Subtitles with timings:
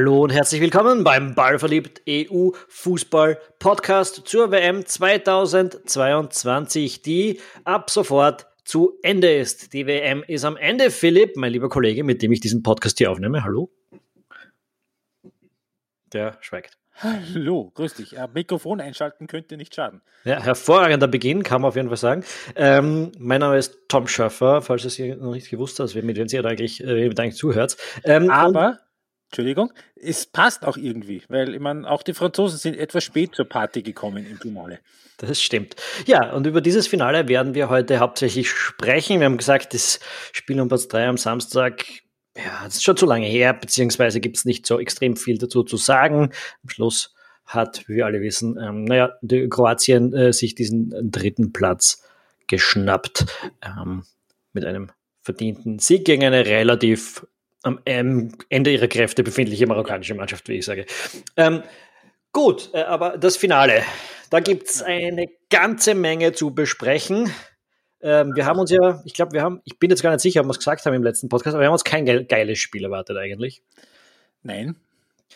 [0.00, 8.46] Hallo und herzlich willkommen beim Ballverliebt EU Fußball Podcast zur WM 2022, die ab sofort
[8.64, 9.74] zu Ende ist.
[9.74, 10.90] Die WM ist am Ende.
[10.90, 13.70] Philipp, mein lieber Kollege, mit dem ich diesen Podcast hier aufnehme, hallo.
[16.14, 16.78] Der schweigt.
[16.94, 18.16] Hallo, grüß dich.
[18.32, 20.00] Mikrofon einschalten könnte nicht schaden.
[20.24, 22.24] Ja, hervorragender Beginn, kann man auf jeden Fall sagen.
[22.56, 26.26] Ähm, mein Name ist Tom Schaffer, falls es ihr noch nicht gewusst habt, mit wem
[26.30, 27.76] ihr eigentlich, äh, eigentlich zuhört.
[28.04, 28.78] Ähm, Aber,
[29.30, 33.48] Entschuldigung, es passt auch irgendwie, weil ich meine, auch die Franzosen sind etwas spät zur
[33.48, 34.80] Party gekommen im Finale.
[35.18, 35.76] Das stimmt.
[36.06, 39.20] Ja, und über dieses Finale werden wir heute hauptsächlich sprechen.
[39.20, 40.00] Wir haben gesagt, das
[40.32, 41.84] Spiel um Platz 3 am Samstag
[42.36, 45.62] ja, das ist schon zu lange her, beziehungsweise gibt es nicht so extrem viel dazu
[45.62, 46.30] zu sagen.
[46.62, 49.12] Am Schluss hat, wie wir alle wissen, ähm, naja,
[49.48, 52.02] Kroatien äh, sich diesen dritten Platz
[52.46, 53.26] geschnappt
[53.62, 54.04] ähm,
[54.52, 54.90] mit einem
[55.22, 57.26] verdienten Sieg gegen eine relativ
[57.62, 60.86] am Ende ihrer Kräfte befindliche marokkanische Mannschaft, wie ich sage.
[61.36, 61.62] Ähm,
[62.32, 63.82] gut, äh, aber das Finale,
[64.30, 67.30] da gibt es eine ganze Menge zu besprechen.
[68.02, 70.40] Ähm, wir haben uns ja, ich glaube, wir haben, ich bin jetzt gar nicht sicher,
[70.40, 72.58] ob wir es gesagt haben im letzten Podcast, aber wir haben uns kein ge geiles
[72.58, 73.62] Spiel erwartet eigentlich.
[74.42, 74.76] Nein.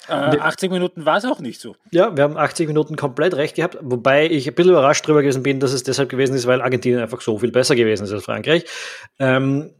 [0.08, 1.76] Äh, 80 Minuten war es auch nicht so.
[1.90, 5.42] Ja, wir haben 80 Minuten komplett recht gehabt, wobei ich ein bisschen überrascht darüber gewesen
[5.42, 8.24] bin, dass es deshalb gewesen ist, weil Argentinien einfach so viel besser gewesen ist als
[8.24, 8.64] Frankreich.
[9.18, 9.70] Ähm,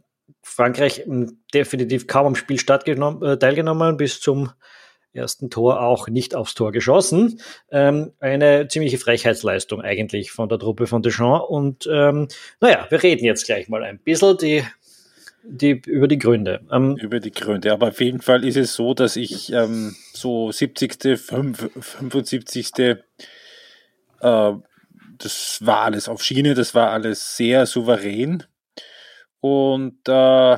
[0.55, 4.51] Frankreich hm, definitiv kaum am Spiel äh, teilgenommen bis zum
[5.11, 7.41] ersten Tor auch nicht aufs Tor geschossen.
[7.71, 11.45] Ähm, eine ziemliche Frechheitsleistung eigentlich von der Truppe von Deschamps.
[11.49, 12.29] Und ähm,
[12.61, 14.63] naja, wir reden jetzt gleich mal ein bisschen die,
[15.43, 16.61] die, über die Gründe.
[16.71, 17.73] Ähm, über die Gründe.
[17.73, 22.71] Aber auf jeden Fall ist es so, dass ich ähm, so 70., 75.
[22.79, 22.95] Äh,
[25.17, 28.43] das war alles auf Schiene, das war alles sehr souverän.
[29.47, 30.57] Und äh,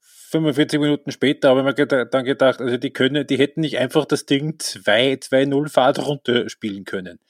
[0.00, 4.06] 45 Minuten später habe ich mir dann gedacht, also die können, die hätten nicht einfach
[4.06, 7.20] das Ding 2-0 Fahrt runterspielen können.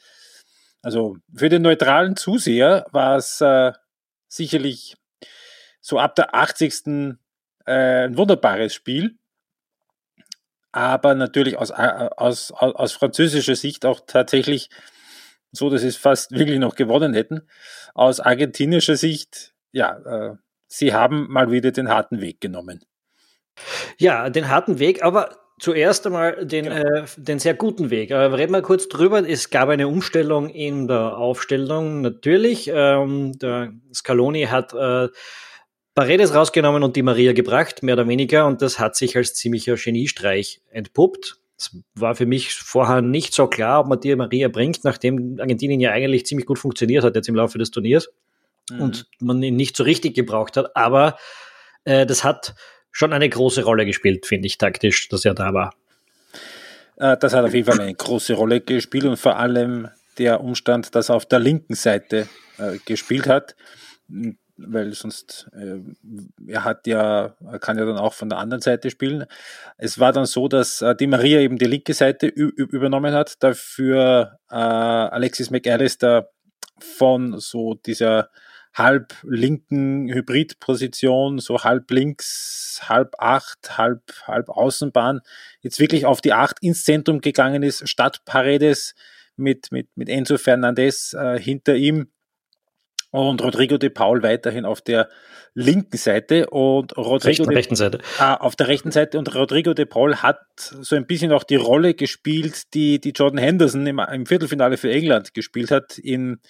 [0.80, 3.72] Also für den neutralen Zuseher war es äh,
[4.28, 4.96] sicherlich
[5.82, 7.18] so ab der 80.
[7.66, 9.18] Äh, ein wunderbares Spiel.
[10.72, 14.70] Aber natürlich aus, äh, aus, aus französischer Sicht auch tatsächlich
[15.52, 17.46] so, dass sie es fast wirklich noch gewonnen hätten.
[17.92, 20.36] Aus argentinischer Sicht, ja, äh,
[20.76, 22.84] sie haben mal wieder den harten Weg genommen.
[23.98, 26.76] Ja, den harten Weg, aber zuerst einmal den, genau.
[26.76, 28.12] äh, den sehr guten Weg.
[28.12, 29.26] Aber reden wir kurz drüber.
[29.28, 32.70] Es gab eine Umstellung in der Aufstellung, natürlich.
[32.72, 35.08] Ähm, der Scaloni hat äh,
[35.94, 38.46] Paredes rausgenommen und die Maria gebracht, mehr oder weniger.
[38.46, 41.36] Und das hat sich als ziemlicher Geniestreich entpuppt.
[41.56, 45.78] Es war für mich vorher nicht so klar, ob man die Maria bringt, nachdem Argentinien
[45.78, 48.10] ja eigentlich ziemlich gut funktioniert hat jetzt im Laufe des Turniers
[48.70, 48.80] mhm.
[48.80, 50.76] und man ihn nicht so richtig gebraucht hat.
[50.76, 51.16] Aber
[51.84, 52.54] äh, das hat
[52.90, 55.74] schon eine große Rolle gespielt, finde ich, taktisch, dass er da war.
[56.96, 59.88] Äh, das hat auf jeden Fall eine große Rolle gespielt und vor allem
[60.18, 63.56] der Umstand, dass er auf der linken Seite äh, gespielt hat,
[64.56, 65.80] weil sonst äh,
[66.46, 69.24] er hat ja, er kann ja dann auch von der anderen Seite spielen.
[69.76, 74.38] Es war dann so, dass äh, die Maria eben die linke Seite übernommen hat, dafür
[74.50, 76.30] äh, Alexis McAllister
[76.78, 78.30] von so dieser
[78.74, 85.20] halb linken Hybridposition, so halb links, halb acht, halb, halb Außenbahn,
[85.60, 88.94] jetzt wirklich auf die acht ins Zentrum gegangen ist, statt Paredes
[89.36, 92.08] mit, mit, mit Enzo Fernandez äh, hinter ihm
[93.10, 95.08] und Rodrigo de Paul weiterhin auf der
[95.54, 97.98] linken Seite und Rodrigo rechten, de, Seite.
[98.18, 101.54] Ah, auf der rechten Seite und Rodrigo de Paul hat so ein bisschen auch die
[101.54, 106.40] Rolle gespielt, die, die Jordan Henderson im, im Viertelfinale für England gespielt hat in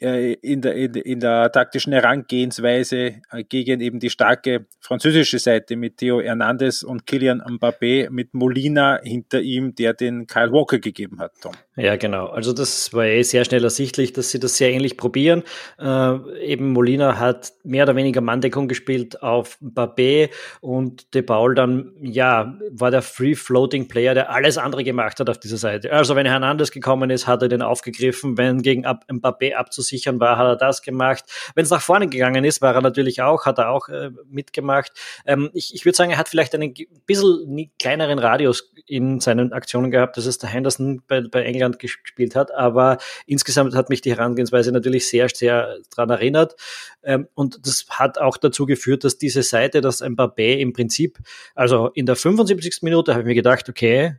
[0.00, 5.98] in der, in, in der taktischen Herangehensweise äh, gegen eben die starke französische Seite mit
[5.98, 11.32] Theo Hernandez und Kilian Mbappé mit Molina hinter ihm, der den Kyle Walker gegeben hat,
[11.42, 11.52] Tom.
[11.80, 12.26] Ja, genau.
[12.26, 15.42] Also das war eh sehr schnell ersichtlich, dass sie das sehr ähnlich probieren.
[15.78, 20.30] Äh, eben Molina hat mehr oder weniger Manndeckung gespielt auf Mbappé
[20.60, 25.56] und De Paul dann, ja, war der Free-Floating-Player, der alles andere gemacht hat auf dieser
[25.56, 25.92] Seite.
[25.92, 30.38] Also wenn Hernandez gekommen ist, hat er den aufgegriffen, wenn gegen Mbappé abzusichern sichern war,
[30.38, 31.24] hat er das gemacht.
[31.54, 34.92] Wenn es nach vorne gegangen ist, war er natürlich auch, hat er auch äh, mitgemacht.
[35.26, 36.74] Ähm, ich ich würde sagen, er hat vielleicht einen
[37.06, 42.34] bisschen kleineren Radius in seinen Aktionen gehabt, dass es der Henderson bei, bei England gespielt
[42.34, 46.56] hat, aber insgesamt hat mich die Herangehensweise natürlich sehr, sehr daran erinnert.
[47.02, 51.18] Ähm, und das hat auch dazu geführt, dass diese Seite, dass Mbappé im Prinzip,
[51.54, 52.82] also in der 75.
[52.82, 54.16] Minute habe ich mir gedacht, okay,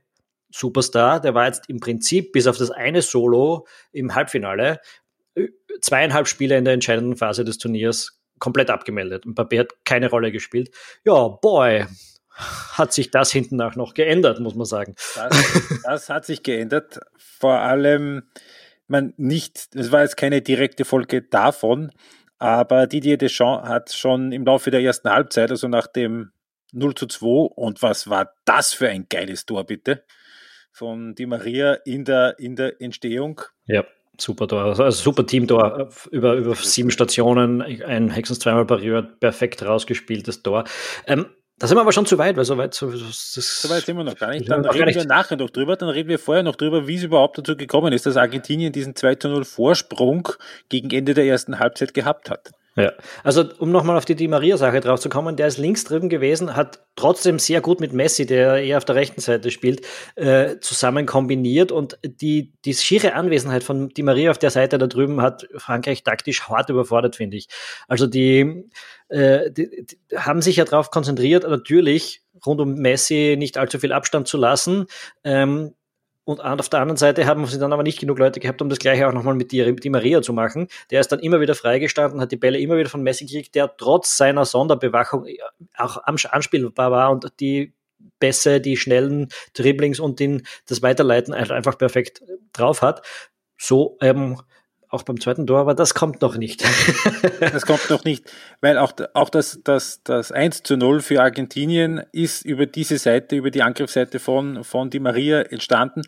[0.53, 4.79] Superstar, der war jetzt im Prinzip bis auf das eine Solo im Halbfinale
[5.81, 9.25] zweieinhalb Spiele in der entscheidenden Phase des Turniers komplett abgemeldet.
[9.25, 10.71] Mbappé hat keine Rolle gespielt.
[11.05, 11.85] Ja, boy,
[12.33, 14.95] hat sich das hinten nach noch geändert, muss man sagen.
[15.15, 16.99] Das, das hat sich geändert.
[17.17, 18.23] Vor allem,
[18.87, 21.91] man nicht, es war jetzt keine direkte Folge davon,
[22.37, 26.31] aber Didier Deschamps hat schon im Laufe der ersten Halbzeit, also nach dem
[26.73, 30.03] 0 zu 2, und was war das für ein geiles Tor, bitte?
[30.71, 33.41] Von Di Maria in der, in der Entstehung.
[33.65, 33.83] Ja,
[34.17, 34.63] super Tor.
[34.63, 35.89] Also, also super Team-Tor.
[36.11, 40.63] Über, über sieben Stationen, ein Hexens zweimal pariert, perfekt rausgespieltes Tor.
[41.07, 41.25] Ähm,
[41.61, 43.95] da sind wir aber schon zu weit, weil so weit, so, das, so weit sind
[43.95, 44.49] wir noch gar nicht.
[44.49, 47.37] Dann reden wir nachher noch drüber, dann reden wir vorher noch drüber, wie es überhaupt
[47.37, 50.27] dazu gekommen ist, dass Argentinien diesen 2 zu 0 Vorsprung
[50.69, 52.49] gegen Ende der ersten Halbzeit gehabt hat.
[52.77, 52.93] Ja,
[53.25, 56.55] also um nochmal auf die Di Maria-Sache drauf zu kommen, der ist links drüben gewesen,
[56.55, 59.85] hat trotzdem sehr gut mit Messi, der eher auf der rechten Seite spielt,
[60.15, 64.87] äh, zusammen kombiniert und die, die schiere Anwesenheit von Di Maria auf der Seite da
[64.87, 67.49] drüben hat Frankreich taktisch hart überfordert, finde ich.
[67.89, 68.69] Also die,
[69.09, 73.91] äh, die, die haben sich ja darauf konzentriert, natürlich rund um Messi nicht allzu viel
[73.91, 74.85] Abstand zu lassen.
[75.25, 75.73] Ähm,
[76.23, 78.79] und auf der anderen Seite haben sie dann aber nicht genug Leute gehabt, um das
[78.79, 80.67] gleiche auch nochmal mit Di, Maria zu machen.
[80.91, 83.75] Der ist dann immer wieder freigestanden, hat die Bälle immer wieder von Messi gekriegt, der
[83.75, 85.25] trotz seiner Sonderbewachung
[85.75, 87.73] auch anspielbar war und die
[88.19, 92.21] Pässe, die schnellen Dribblings und den, das Weiterleiten einfach perfekt
[92.53, 93.05] drauf hat.
[93.57, 94.39] So ähm,
[94.91, 96.63] auch beim zweiten Tor, aber das kommt noch nicht.
[97.39, 98.29] das kommt noch nicht,
[98.59, 103.37] weil auch, auch das, das, das 1 zu 0 für Argentinien ist über diese Seite,
[103.37, 106.03] über die Angriffsseite von, von Di Maria entstanden.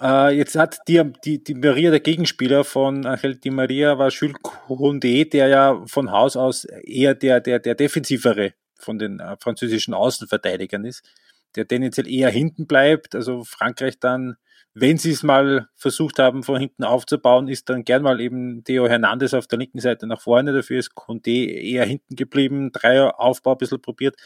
[0.00, 4.36] Äh, jetzt hat die, die, die Maria, der Gegenspieler von Angel Di Maria, war Jules
[4.42, 9.94] Koundé, der ja von Haus aus eher der, der, der defensivere von den äh, französischen
[9.94, 11.08] Außenverteidigern ist,
[11.54, 14.36] der tendenziell eher hinten bleibt, also Frankreich dann
[14.78, 18.86] wenn sie es mal versucht haben, von hinten aufzubauen, ist dann gern mal eben Theo
[18.86, 20.52] Hernandez auf der linken Seite nach vorne.
[20.52, 24.16] Dafür ist Conte eher hinten geblieben, Dreier Aufbau ein bisschen probiert.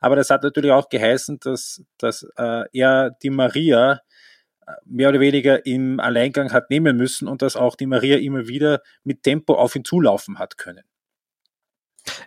[0.00, 4.00] Aber das hat natürlich auch geheißen, dass, dass äh, er die Maria
[4.66, 8.48] äh, mehr oder weniger im Alleingang hat nehmen müssen und dass auch die Maria immer
[8.48, 10.82] wieder mit Tempo auf ihn zulaufen hat können.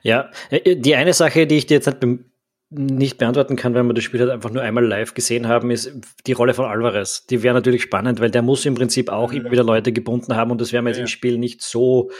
[0.01, 2.23] Ja, äh, die eine Sache, die ich dir jetzt nicht
[2.69, 5.91] nicht beantworten kann, wenn wir das Spiel halt einfach nur einmal live gesehen haben, ist
[6.25, 7.25] die Rolle von Alvarez.
[7.27, 10.51] Die wäre natürlich spannend, weil der muss im Prinzip auch immer wieder Leute gebunden haben
[10.51, 11.03] und das wäre mir jetzt ja.
[11.03, 12.11] im Spiel nicht so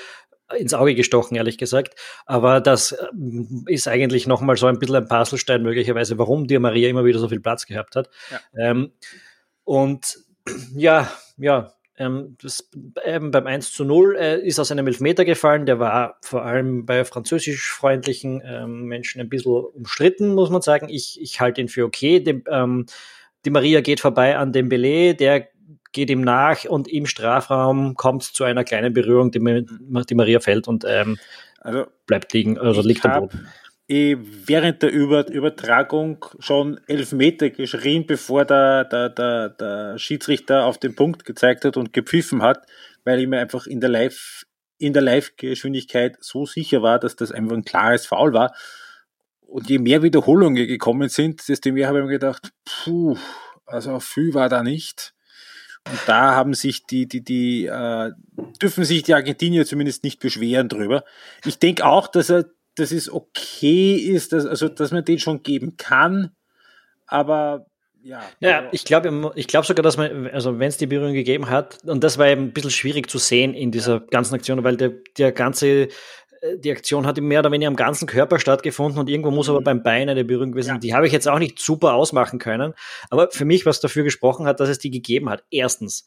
[0.56, 1.95] ins Auge gestochen, ehrlich gesagt.
[2.25, 3.07] Aber das äh,
[3.65, 7.27] ist eigentlich nochmal so ein bisschen ein Puzzlestein möglicherweise, warum dir Maria immer wieder so
[7.27, 8.09] viel Platz gehabt hat.
[8.31, 8.39] Ja.
[8.69, 8.92] Ähm,
[9.63, 10.19] und
[10.75, 12.69] ja, ja, ähm, das,
[13.03, 15.65] ähm, beim 1 zu 0 äh, ist aus einem Elfmeter gefallen.
[15.65, 20.88] Der war vor allem bei französischfreundlichen ähm, Menschen ein bisschen umstritten, muss man sagen.
[20.89, 22.19] Ich, ich halte ihn für okay.
[22.19, 22.86] Dem, ähm,
[23.45, 25.47] die Maria geht vorbei an dem Belay, der
[25.94, 30.42] geht ihm nach und im Strafraum kommt es zu einer kleinen Berührung, die, die Maria
[30.42, 31.18] fällt und ähm,
[31.62, 33.47] also, bleibt liegen, also liegt am Boden
[33.87, 40.79] während der Über Übertragung schon elf Meter geschrien, bevor der, der, der, der Schiedsrichter auf
[40.79, 42.65] den Punkt gezeigt hat und gepfiffen hat,
[43.03, 44.45] weil ich mir einfach in der Live
[44.77, 48.53] in der Live-Geschwindigkeit so sicher war, dass das einfach ein klares Foul war.
[49.39, 53.17] Und je mehr Wiederholungen gekommen sind, desto mehr habe ich mir gedacht, puh,
[53.65, 55.13] also viel war da nicht.
[55.87, 58.11] Und da haben sich die, die, die, äh,
[58.61, 61.04] dürfen sich die Argentinier zumindest nicht beschweren drüber.
[61.45, 65.44] Ich denke auch, dass er dass es okay ist, dass, also dass man den schon
[65.44, 66.31] geben kann,
[67.07, 67.67] aber
[68.05, 68.21] ja.
[68.39, 71.49] Ja, also ich glaube ich glaube sogar, dass man, also wenn es die Berührung gegeben
[71.49, 74.77] hat, und das war eben ein bisschen schwierig zu sehen in dieser ganzen Aktion, weil
[74.77, 75.89] der, der ganze, äh,
[76.59, 79.55] die Aktion hat mehr oder weniger am ganzen Körper stattgefunden und irgendwo muss mhm.
[79.55, 80.75] aber beim Bein eine Berührung gewesen sein.
[80.75, 80.81] Ja.
[80.81, 82.73] Die habe ich jetzt auch nicht super ausmachen können.
[83.09, 85.44] Aber für mich, was dafür gesprochen hat, dass es die gegeben hat.
[85.49, 86.05] Erstens,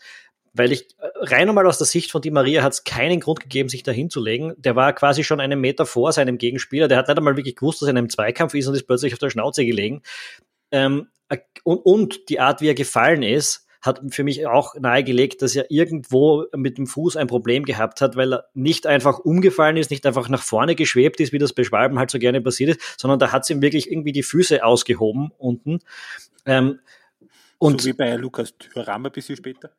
[0.58, 3.40] weil ich äh, rein einmal aus der Sicht von Di Maria hat es keinen Grund
[3.40, 4.54] gegeben, sich da hinzulegen.
[4.56, 6.88] Der war quasi schon einen Meter vor seinem Gegenspieler.
[6.88, 9.12] Der hat nicht einmal wirklich gewusst, dass er in einem Zweikampf ist und ist plötzlich
[9.12, 10.02] auf der Schnauze gelegen.
[10.70, 15.40] Ähm, äh, und, und die Art, wie er gefallen ist, hat für mich auch nahegelegt,
[15.40, 19.76] dass er irgendwo mit dem Fuß ein Problem gehabt hat, weil er nicht einfach umgefallen
[19.76, 22.76] ist, nicht einfach nach vorne geschwebt ist, wie das bei Schwalben halt so gerne passiert
[22.76, 25.78] ist, sondern da hat es ihm wirklich irgendwie die Füße ausgehoben unten.
[26.44, 26.80] Ähm,
[27.58, 29.70] und so wie bei Lukas Thüram ein bisschen später.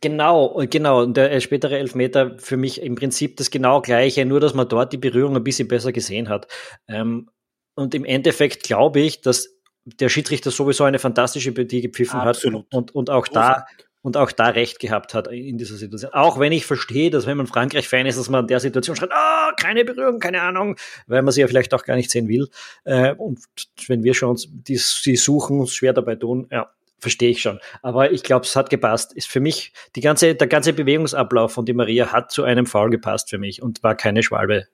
[0.00, 1.02] Genau, genau.
[1.02, 4.92] Und der spätere Elfmeter für mich im Prinzip das genau gleiche, nur dass man dort
[4.92, 6.48] die Berührung ein bisschen besser gesehen hat.
[6.88, 7.30] Ähm,
[7.74, 9.48] und im Endeffekt glaube ich, dass
[9.84, 12.66] der Schiedsrichter sowieso eine fantastische Partie gepfiffen Absolut.
[12.66, 13.64] hat und, und auch da
[14.06, 16.12] und auch da recht gehabt hat in dieser Situation.
[16.12, 19.12] Auch wenn ich verstehe, dass wenn man Frankreich-Fan ist, dass man in der Situation schreibt,
[19.12, 20.76] ah, oh, keine Berührung, keine Ahnung,
[21.08, 22.48] weil man sie ja vielleicht auch gar nicht sehen will.
[22.84, 23.40] Äh, und
[23.88, 27.60] wenn wir schon die, die suchen, uns schwer dabei tun, ja, verstehe ich schon.
[27.82, 29.12] Aber ich glaube, es hat gepasst.
[29.12, 32.90] Ist für mich, die ganze, der ganze Bewegungsablauf von Di Maria hat zu einem Foul
[32.90, 34.66] gepasst für mich und war keine Schwalbe.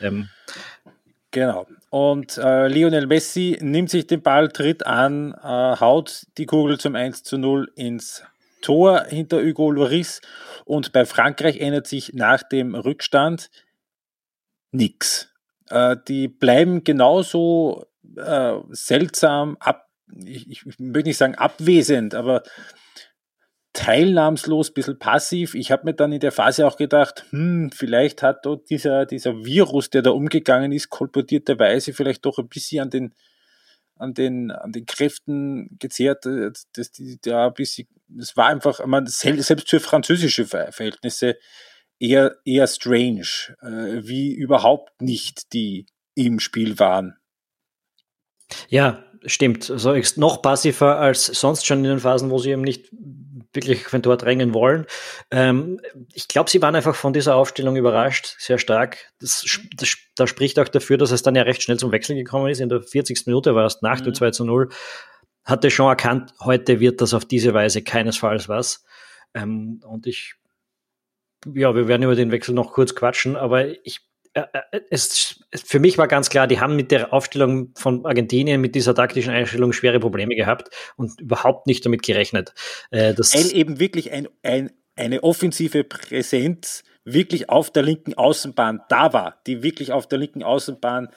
[0.00, 0.28] Ähm.
[1.30, 1.66] Genau.
[1.90, 6.94] Und äh, Lionel Messi nimmt sich den Ball, tritt an, äh, haut die Kugel zum
[6.94, 8.22] 1 zu 0 ins
[8.62, 10.20] Tor hinter Hugo Lloris.
[10.64, 13.50] Und bei Frankreich ändert sich nach dem Rückstand
[14.70, 15.32] nichts.
[15.68, 19.89] Äh, die bleiben genauso äh, seltsam ab,
[20.24, 22.42] ich, ich möchte nicht sagen abwesend, aber
[23.72, 25.54] teilnahmslos, ein bisschen passiv.
[25.54, 29.44] Ich habe mir dann in der Phase auch gedacht, hm, vielleicht hat dort dieser, dieser
[29.44, 33.14] Virus, der da umgegangen ist, kolportierterweise vielleicht doch ein bisschen an den,
[33.96, 37.86] an den, an den Kräften gezehrt, äh, dass die da ein bisschen,
[38.18, 41.36] es war einfach, man, selbst für französische Verhältnisse
[42.00, 47.16] eher, eher strange, äh, wie überhaupt nicht die im Spiel waren.
[48.68, 49.70] Ja, stimmt.
[49.70, 52.90] Also noch passiver als sonst schon in den Phasen, wo sie eben nicht
[53.52, 54.86] wirklich auf ein Tor drängen wollen.
[55.30, 55.80] Ähm,
[56.12, 58.98] ich glaube, sie waren einfach von dieser Aufstellung überrascht, sehr stark.
[59.20, 59.44] Das,
[59.76, 62.60] das, das, spricht auch dafür, dass es dann ja recht schnell zum Wechsel gekommen ist.
[62.60, 63.26] In der 40.
[63.26, 64.04] Minute war es nach mhm.
[64.04, 64.68] dem 2 zu 0.
[65.44, 68.84] Hatte schon erkannt, heute wird das auf diese Weise keinesfalls was.
[69.34, 70.34] Ähm, und ich,
[71.46, 74.00] ja, wir werden über den Wechsel noch kurz quatschen, aber ich
[74.90, 78.94] es, für mich war ganz klar, die haben mit der Aufstellung von Argentinien, mit dieser
[78.94, 82.54] taktischen Einstellung schwere Probleme gehabt und überhaupt nicht damit gerechnet.
[82.90, 89.12] Äh, Weil eben wirklich ein, ein, eine offensive Präsenz wirklich auf der linken Außenbahn da
[89.12, 91.08] war, die wirklich auf der linken Außenbahn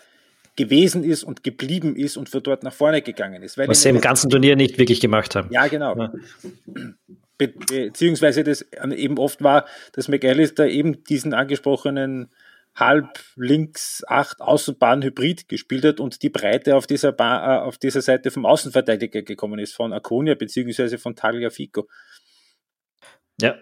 [0.55, 3.57] gewesen ist und geblieben ist und für dort nach vorne gegangen ist.
[3.57, 5.49] Was sie im ganzen Turnier nicht wirklich gemacht haben.
[5.51, 5.97] Ja, genau.
[5.97, 6.13] Ja.
[7.37, 8.63] Be beziehungsweise das
[8.95, 12.29] eben oft war, dass McAllister eben diesen angesprochenen
[12.75, 17.77] halb links acht Außenbahn Hybrid gespielt hat und die Breite auf dieser, ba äh, auf
[17.77, 21.87] dieser Seite vom Außenverteidiger gekommen ist, von Aconia beziehungsweise von Tagliafico.
[23.39, 23.55] Ja.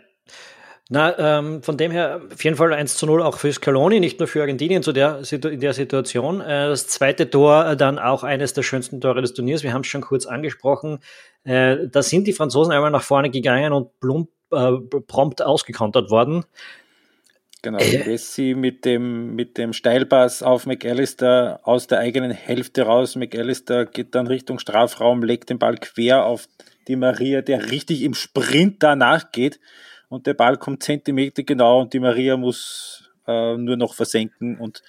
[0.94, 4.20] Na, ähm, von dem her auf jeden Fall 1 zu 0 auch für Scaloni, nicht
[4.20, 6.42] nur für Argentinien zu der, in der Situation.
[6.42, 9.64] Äh, das zweite Tor äh, dann auch eines der schönsten Tore des Turniers.
[9.64, 11.00] Wir haben es schon kurz angesprochen.
[11.46, 14.74] Äh, da sind die Franzosen einmal nach vorne gegangen und plump, äh,
[15.08, 16.44] prompt ausgekontert worden.
[17.64, 18.04] Genau, äh.
[18.06, 23.16] Messi mit dem, mit dem Steilpass auf McAllister aus der eigenen Hälfte raus.
[23.16, 26.48] McAllister geht dann Richtung Strafraum, legt den Ball quer auf
[26.88, 29.60] die Maria, der richtig im Sprint danach geht.
[30.10, 34.82] Und der Ball kommt Zentimeter genau und die Maria muss äh, nur noch versenken und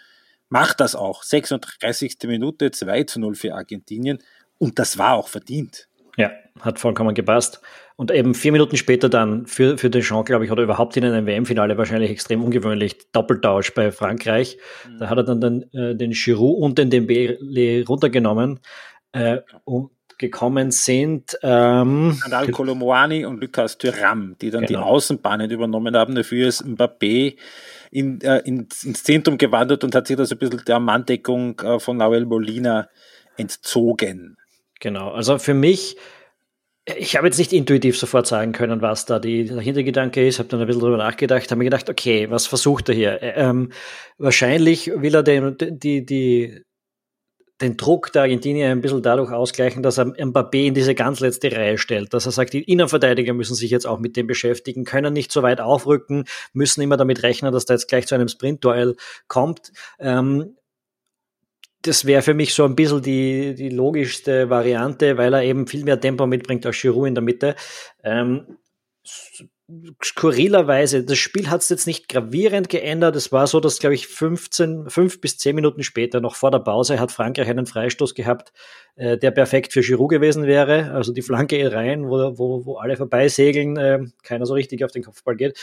[0.48, 1.22] macht das auch.
[1.22, 2.16] 36.
[2.24, 4.18] Minute, 2 zu 0 für Argentinien.
[4.58, 5.88] Und das war auch verdient.
[6.16, 7.60] Ja, hat vollkommen gepasst.
[7.96, 11.26] Und eben vier Minuten später dann für, für Deschamps, glaube ich, oder überhaupt in einem
[11.26, 14.58] WM-Finale wahrscheinlich extrem ungewöhnlich, Doppeltausch bei Frankreich.
[14.88, 14.98] Mhm.
[14.98, 18.60] Da hat er dann den, äh, den Giroud und den Dembele runtergenommen
[19.12, 24.80] äh, und gekommen sind ähm, Andal Colomoani und Lucas Thuram, die dann genau.
[24.80, 26.14] die Außenbahnen übernommen haben.
[26.14, 27.36] Dafür ist Mbappé
[27.90, 31.58] in, äh, ins, ins Zentrum gewandert und hat sich da so ein bisschen der Manndeckung
[31.60, 32.88] äh, von Nahuel Molina
[33.36, 34.36] entzogen.
[34.82, 35.96] Genau, also für mich
[36.84, 40.48] ich habe jetzt nicht intuitiv sofort sagen können, was da die, der Hintergedanke ist, habe
[40.48, 43.22] dann ein bisschen drüber nachgedacht, habe mir gedacht, okay, was versucht er hier?
[43.22, 43.70] Ähm,
[44.18, 46.64] wahrscheinlich will er den, die, die,
[47.60, 51.52] den Druck der Argentinier ein bisschen dadurch ausgleichen, dass er Mbappé in diese ganz letzte
[51.52, 55.12] Reihe stellt, dass er sagt, die Innenverteidiger müssen sich jetzt auch mit dem beschäftigen, können
[55.12, 58.96] nicht so weit aufrücken, müssen immer damit rechnen, dass da jetzt gleich zu einem Sprintduell
[59.28, 59.70] kommt.
[60.00, 60.56] Ähm,
[61.82, 65.84] das wäre für mich so ein bisschen die, die logischste Variante, weil er eben viel
[65.84, 67.56] mehr Tempo mitbringt als Giroud in der Mitte.
[68.02, 68.58] Ähm,
[70.02, 73.16] skurrilerweise, das Spiel hat es jetzt nicht gravierend geändert.
[73.16, 76.58] Es war so, dass, glaube ich, 15, 5 bis 10 Minuten später, noch vor der
[76.58, 78.52] Pause, hat Frankreich einen Freistoß gehabt,
[78.96, 80.92] äh, der perfekt für Giroud gewesen wäre.
[80.92, 85.02] Also die Flanke rein, wo, wo, wo alle vorbeisegeln, äh, keiner so richtig auf den
[85.02, 85.58] Kopfball geht.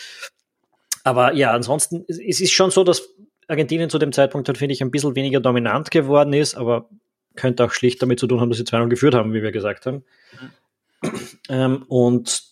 [1.03, 3.09] Aber ja, ansonsten, es ist schon so, dass
[3.49, 6.89] Argentinien zu dem Zeitpunkt halt, finde ich, ein bisschen weniger dominant geworden ist, aber
[7.35, 9.85] könnte auch schlicht damit zu tun haben, dass sie 2-0 geführt haben, wie wir gesagt
[9.85, 10.03] haben.
[10.39, 10.51] Mhm.
[11.49, 12.43] Ähm, und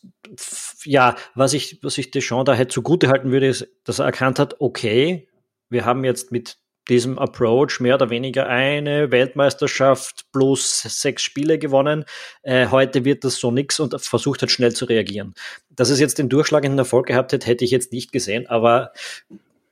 [0.83, 4.39] ja, was ich, was ich Deschamps da halt zugute halten würde, ist, dass er erkannt
[4.39, 5.27] hat, okay,
[5.69, 6.57] wir haben jetzt mit
[6.89, 12.05] diesem Approach mehr oder weniger eine Weltmeisterschaft plus sechs Spiele gewonnen.
[12.43, 15.33] Äh, heute wird das so nix und versucht hat schnell zu reagieren.
[15.69, 18.93] Dass es jetzt den durchschlagenden Erfolg gehabt hätte, hätte ich jetzt nicht gesehen, aber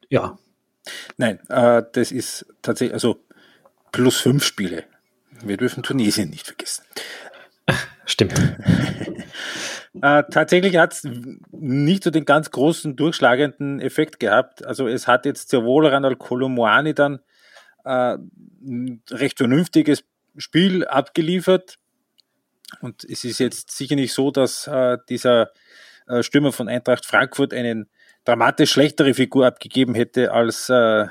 [0.10, 0.38] ja,
[1.18, 3.24] Nein, äh, das ist tatsächlich, also
[3.92, 4.84] plus fünf Spiele.
[5.44, 6.84] Wir dürfen Tunesien nicht vergessen.
[8.06, 8.34] Stimmt.
[10.01, 11.08] äh, tatsächlich hat es
[11.51, 14.65] nicht so den ganz großen durchschlagenden Effekt gehabt.
[14.65, 17.20] Also es hat jetzt sehr wohl Randall Colomoani dann
[17.84, 18.18] äh,
[18.63, 20.04] ein recht vernünftiges
[20.38, 21.77] Spiel abgeliefert.
[22.82, 25.51] Und es ist jetzt sicher nicht so, dass äh, dieser
[26.08, 27.89] äh, Stürmer von Eintracht Frankfurt einen
[28.25, 31.08] dramatisch schlechtere Figur abgegeben hätte als äh,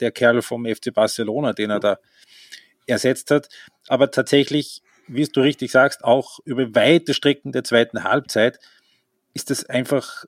[0.00, 1.98] der Kerl vom FC Barcelona, den er da
[2.86, 3.48] ersetzt hat.
[3.88, 8.58] Aber tatsächlich, wie du richtig sagst, auch über weite Strecken der zweiten Halbzeit
[9.34, 10.24] ist das einfach,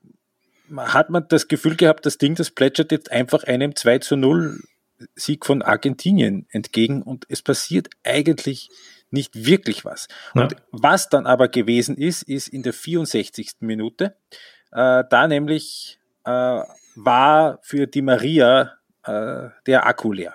[0.77, 4.61] hat man das Gefühl gehabt, das Ding, das plätschert jetzt einfach einem 2 zu 0
[5.15, 8.71] Sieg von Argentinien entgegen und es passiert eigentlich
[9.11, 10.09] nicht wirklich was.
[10.35, 10.43] Ja.
[10.43, 13.57] Und was dann aber gewesen ist, ist in der 64.
[13.61, 14.17] Minute,
[14.73, 16.63] äh, da nämlich äh,
[16.97, 18.73] war für die Maria
[19.05, 20.35] äh, der Akku leer.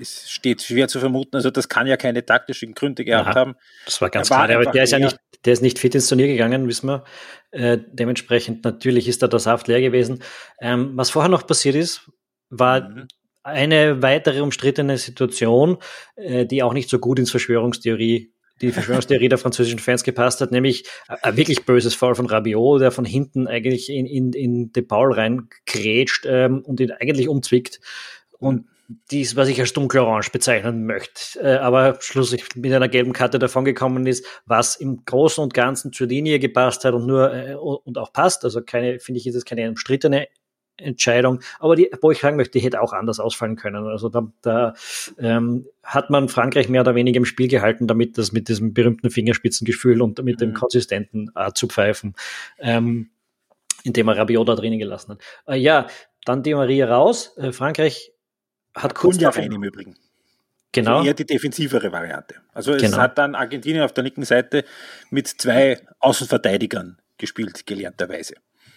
[0.00, 3.56] Es steht schwer zu vermuten, also das kann ja keine taktischen Gründe gehabt Aha, haben.
[3.86, 6.06] Das war ganz war klar, aber der ist ja nicht, der ist nicht fit ins
[6.06, 7.04] Turnier gegangen, wissen wir.
[7.50, 10.22] Äh, dementsprechend natürlich ist da der Saft leer gewesen.
[10.60, 12.10] Ähm, was vorher noch passiert ist,
[12.50, 13.08] war mhm.
[13.42, 15.78] eine weitere umstrittene Situation,
[16.16, 20.50] äh, die auch nicht so gut ins Verschwörungstheorie die Verschwörungstheorie der französischen Fans gepasst hat,
[20.52, 24.82] nämlich ein wirklich böses Fall von Rabiot, der von hinten eigentlich in, in, in De
[24.82, 27.80] Paul reinkrätscht ähm, und ihn eigentlich umzwickt.
[28.38, 28.66] Und
[29.10, 34.06] dies, was ich als dunkelorange bezeichnen möchte, äh, aber schlusslich mit einer gelben Karte davongekommen
[34.06, 38.12] ist, was im Großen und Ganzen zur Linie gepasst hat und nur äh, und auch
[38.12, 38.44] passt.
[38.44, 40.28] Also keine, finde ich, ist es keine umstrittene
[40.78, 41.40] Entscheidung.
[41.58, 43.86] Aber die, wo ich sagen möchte, die hätte auch anders ausfallen können.
[43.86, 44.74] Also da, da
[45.18, 49.10] ähm, hat man Frankreich mehr oder weniger im Spiel gehalten, damit das mit diesem berühmten
[49.10, 50.54] Fingerspitzengefühl und mit dem mhm.
[50.54, 52.14] konsistenten äh, zu pfeifen,
[52.58, 53.10] ähm,
[53.84, 55.22] indem er Rabiot da drinnen gelassen hat.
[55.46, 55.86] Äh, ja,
[56.24, 57.36] dann die Maria raus.
[57.36, 58.12] Äh, Frankreich
[58.74, 59.16] hat kurz.
[59.16, 59.96] Und ja rein im Übrigen.
[60.72, 60.98] Genau.
[60.98, 62.36] Also eher die defensivere Variante.
[62.52, 62.98] Also es genau.
[62.98, 64.64] hat dann Argentinien auf der linken Seite
[65.10, 68.34] mit zwei Außenverteidigern gespielt, gelernterweise.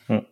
[0.07, 0.25] Hm.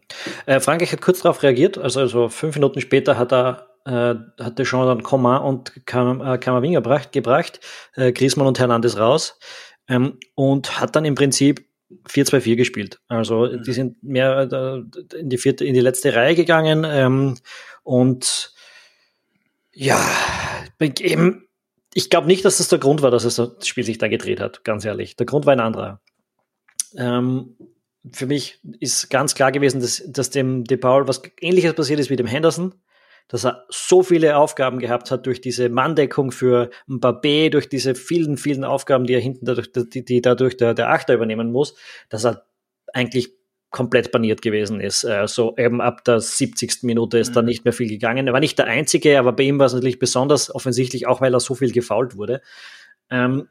[0.45, 4.65] Äh, Frankreich hat kurz darauf reagiert, also, also fünf Minuten später hat er äh, hatte
[4.65, 7.59] schon dann Coman und Cam, äh, Camavinga gebracht, gebracht
[7.95, 9.39] äh, Griezmann und Hernandez raus
[9.87, 11.65] ähm, und hat dann im Prinzip
[12.07, 12.99] 4-2-4 gespielt.
[13.07, 13.63] Also mhm.
[13.63, 17.37] die sind mehr äh, in die vierte, in die letzte Reihe gegangen ähm,
[17.83, 18.53] und
[19.71, 19.99] ja,
[20.81, 21.47] eben,
[21.93, 24.41] ich glaube nicht, dass das der Grund war, dass es das Spiel sich da gedreht
[24.41, 25.15] hat, ganz ehrlich.
[25.15, 26.01] Der Grund war ein anderer.
[26.97, 27.55] Ähm,
[28.11, 32.09] für mich ist ganz klar gewesen, dass, dass dem De Paul was ähnliches passiert ist
[32.09, 32.75] wie dem Henderson,
[33.27, 38.37] dass er so viele Aufgaben gehabt hat durch diese Manndeckung für Mbappé, durch diese vielen,
[38.37, 41.75] vielen Aufgaben, die er hinten dadurch, die, die dadurch der, der Achter übernehmen muss,
[42.09, 42.45] dass er
[42.93, 43.33] eigentlich
[43.69, 45.01] komplett baniert gewesen ist.
[45.01, 46.83] So also eben ab der 70.
[46.83, 47.33] Minute ist mhm.
[47.35, 48.25] da nicht mehr viel gegangen.
[48.25, 51.33] Er war nicht der Einzige, aber bei ihm war es natürlich besonders offensichtlich, auch weil
[51.33, 52.41] er so viel gefault wurde.
[53.11, 53.47] Ähm,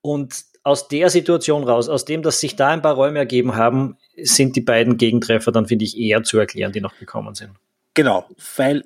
[0.00, 3.98] und aus der Situation raus, aus dem, dass sich da ein paar Räume ergeben haben,
[4.16, 7.52] sind die beiden Gegentreffer dann, finde ich, eher zu erklären, die noch gekommen sind.
[7.94, 8.26] Genau,
[8.56, 8.82] weil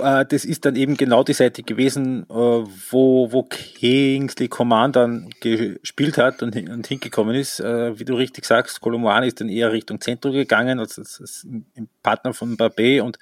[0.00, 5.30] äh, das ist dann eben genau die Seite gewesen, äh, wo, wo Kingsley Coman dann
[5.40, 7.58] gespielt hat und, und hingekommen ist.
[7.58, 11.46] Äh, wie du richtig sagst, Colomboani ist dann eher Richtung Zentrum gegangen, als, als, als
[12.04, 13.18] Partner von Babé und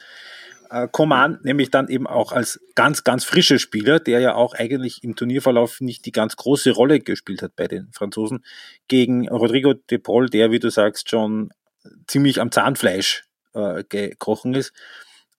[0.71, 5.03] äh, Coman nämlich dann eben auch als ganz, ganz frischer Spieler, der ja auch eigentlich
[5.03, 8.45] im Turnierverlauf nicht die ganz große Rolle gespielt hat bei den Franzosen,
[8.89, 11.51] gegen Rodrigo de Paul, der, wie du sagst, schon
[12.07, 14.73] ziemlich am Zahnfleisch äh, gekrochen ist.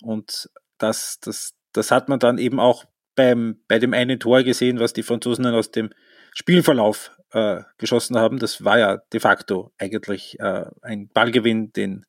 [0.02, 4.80] Und das, das, das hat man dann eben auch beim, bei dem einen Tor gesehen,
[4.80, 5.92] was die Franzosen dann aus dem
[6.34, 8.40] Spielverlauf äh, geschossen haben.
[8.40, 12.06] Das war ja de facto eigentlich äh, ein Ballgewinn, den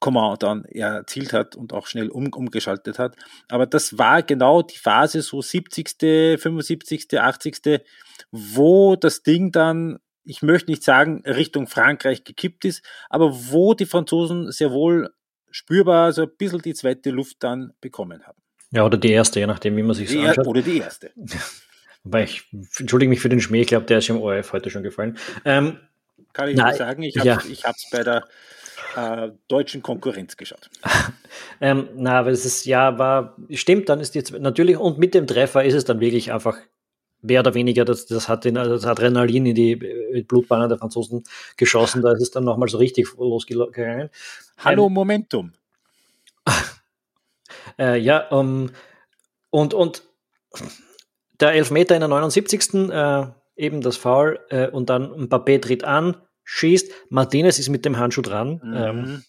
[0.00, 3.16] Coman dann erzielt hat und auch schnell um, umgeschaltet hat.
[3.48, 7.82] Aber das war genau die Phase, so 70., 75., 80.,
[8.32, 13.86] wo das Ding dann, ich möchte nicht sagen, Richtung Frankreich gekippt ist, aber wo die
[13.86, 15.10] Franzosen sehr wohl
[15.50, 18.38] spürbar so ein bisschen die zweite Luft dann bekommen haben.
[18.70, 20.46] Ja, oder die erste, je nachdem, wie man sich so anschaut.
[20.46, 21.10] Oder die erste.
[22.04, 22.44] Wobei ich
[22.78, 25.18] entschuldige mich für den Schmäh, ich glaube, der ist im ORF heute schon gefallen.
[25.44, 25.78] Ähm,
[26.32, 27.72] Kann ich na, sagen, ich habe es ja.
[27.90, 28.24] bei der
[28.96, 30.70] äh, deutschen Konkurrenz geschaut.
[31.60, 35.26] ähm, na, aber es ist, ja, war, stimmt, dann ist jetzt natürlich, und mit dem
[35.26, 36.58] Treffer ist es dann wirklich einfach
[37.22, 41.24] mehr oder weniger, das, das hat den, das Adrenalin in die äh, Blutbahnen der Franzosen
[41.56, 44.10] geschossen, da ist es dann nochmal so richtig losgegangen.
[44.58, 45.52] Hallo ähm, Momentum.
[47.78, 48.70] äh, ja, um,
[49.50, 50.02] und, und
[51.40, 52.90] der Elfmeter in der 79.
[52.90, 56.16] Äh, eben das Foul äh, und dann Mbappé tritt an,
[56.50, 56.90] schießt.
[57.10, 58.60] Martinez ist mit dem Handschuh dran.
[58.62, 58.76] Mhm.
[58.76, 59.24] Ähm,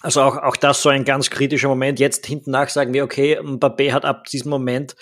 [0.00, 2.00] also auch, auch das so ein ganz kritischer Moment.
[2.00, 4.96] Jetzt hinten nach sagen wir, okay, Mbappé hat ab diesem Moment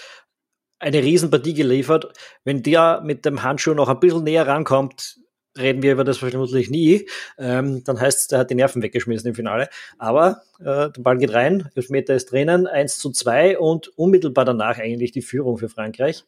[0.79, 2.13] eine Riesenpartie geliefert.
[2.45, 5.17] Wenn der mit dem Handschuh noch ein bisschen näher rankommt,
[5.59, 7.09] reden wir über das vermutlich nie.
[7.39, 9.69] Ähm, dann heißt es, der hat die Nerven weggeschmissen im Finale.
[9.99, 14.79] Aber äh, der Ball geht rein, Elfmeter ist drinnen, 1 zu 2 und unmittelbar danach
[14.79, 16.25] eigentlich die Führung für Frankreich.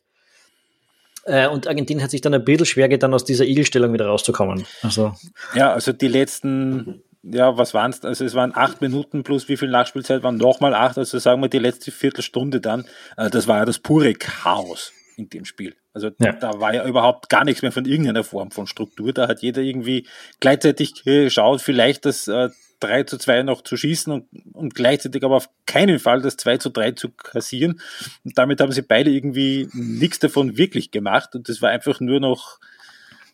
[1.24, 4.64] Äh, und Argentinien hat sich dann ein bisschen schwer getan, aus dieser Igelstellung wieder rauszukommen.
[4.82, 5.14] Also.
[5.54, 8.04] Ja, also die letzten, ja, was waren es?
[8.04, 11.48] Also es waren acht Minuten plus wie viel Nachspielzeit waren nochmal acht, also sagen wir
[11.48, 12.84] die letzte Viertelstunde dann.
[13.16, 15.76] Äh, das war ja das pure Chaos in dem Spiel.
[15.92, 16.32] Also ja.
[16.32, 19.12] da war ja überhaupt gar nichts mehr von irgendeiner Form von Struktur.
[19.12, 20.06] Da hat jeder irgendwie
[20.40, 22.48] gleichzeitig geschaut, vielleicht das äh,
[22.80, 26.58] 3 zu 2 noch zu schießen und, und gleichzeitig aber auf keinen Fall das 2
[26.58, 27.80] zu 3 zu kassieren.
[28.24, 32.20] Und damit haben sie beide irgendwie nichts davon wirklich gemacht und das war einfach nur
[32.20, 32.58] noch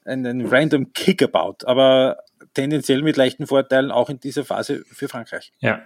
[0.04, 1.64] ein, ein random Kickabout.
[1.64, 2.18] Aber
[2.54, 5.52] tendenziell mit leichten Vorteilen auch in dieser Phase für Frankreich.
[5.60, 5.82] Ja.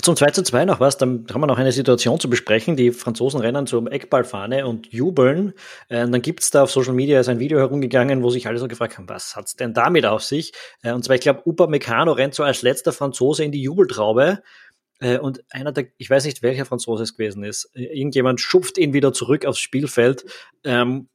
[0.00, 2.76] Zum 2 zu 2 noch was, dann haben wir noch eine Situation zu besprechen.
[2.76, 5.52] Die Franzosen rennen zur Eckballfahne und jubeln.
[5.88, 8.46] Äh, und dann gibt es da auf Social Media ist ein Video herumgegangen, wo sich
[8.46, 10.52] alle so gefragt haben, was hat es denn damit auf sich?
[10.82, 14.42] Äh, und zwar, ich glaube, Upamecano rennt so als letzter Franzose in die Jubeltraube.
[14.98, 18.92] Äh, und einer der, ich weiß nicht, welcher Franzose es gewesen ist, irgendjemand schupft ihn
[18.92, 20.24] wieder zurück aufs Spielfeld.
[20.64, 21.08] Ähm,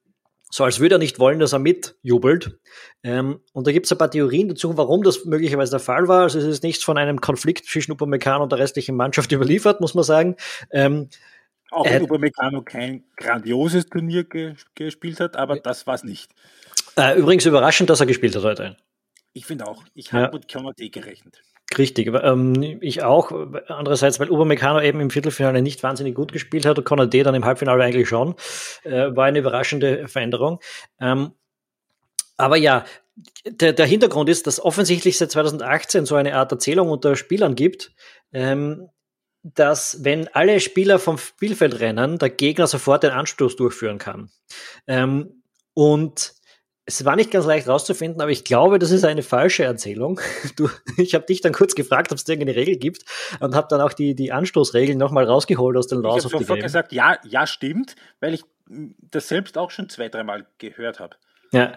[0.52, 2.60] so als würde er nicht wollen, dass er mitjubelt.
[3.04, 6.24] Ähm, und da gibt es ein paar Theorien dazu, warum das möglicherweise der Fall war.
[6.24, 9.96] Also es ist nichts von einem Konflikt zwischen Upamecano und der restlichen Mannschaft überliefert, muss
[9.96, 10.36] man sagen.
[10.70, 11.10] Ähm,
[11.72, 16.30] auch wenn äh, Upamecano kein grandioses Turnier ge gespielt hat, aber das war es nicht.
[16.98, 18.76] Äh, übrigens überraschend, dass er gespielt hat heute.
[19.32, 19.84] Ich finde auch.
[19.94, 20.32] Ich habe ja.
[20.34, 21.42] mit Konate gerechnet.
[21.78, 23.32] Richtig, ähm, ich auch.
[23.68, 27.46] Andererseits, weil Upamecano eben im Viertelfinale nicht wahnsinnig gut gespielt hat und Konate dann im
[27.46, 28.36] Halbfinale eigentlich schon,
[28.84, 30.60] äh, war eine überraschende Veränderung.
[31.00, 31.32] Ähm,
[32.38, 32.86] aber ja,
[33.46, 37.94] der, der Hintergrund ist, dass offensichtlich seit 2018 so eine Art Erzählung unter Spielern gibt,
[38.34, 38.90] ähm,
[39.44, 44.30] dass wenn alle Spieler vom Spielfeld rennen, der Gegner sofort den Anstoß durchführen kann.
[44.88, 46.34] Ähm, und
[46.92, 50.20] es war nicht ganz leicht rauszufinden, aber ich glaube, das ist eine falsche Erzählung.
[50.58, 53.06] Du, ich habe dich dann kurz gefragt, ob es irgendeine Regel gibt
[53.40, 56.44] und habe dann auch die, die Anstoßregeln nochmal rausgeholt aus den Laws of the Game.
[56.44, 61.00] Ich habe gesagt, ja, ja, stimmt, weil ich das selbst auch schon zwei, dreimal gehört
[61.00, 61.16] habe.
[61.52, 61.74] Ja.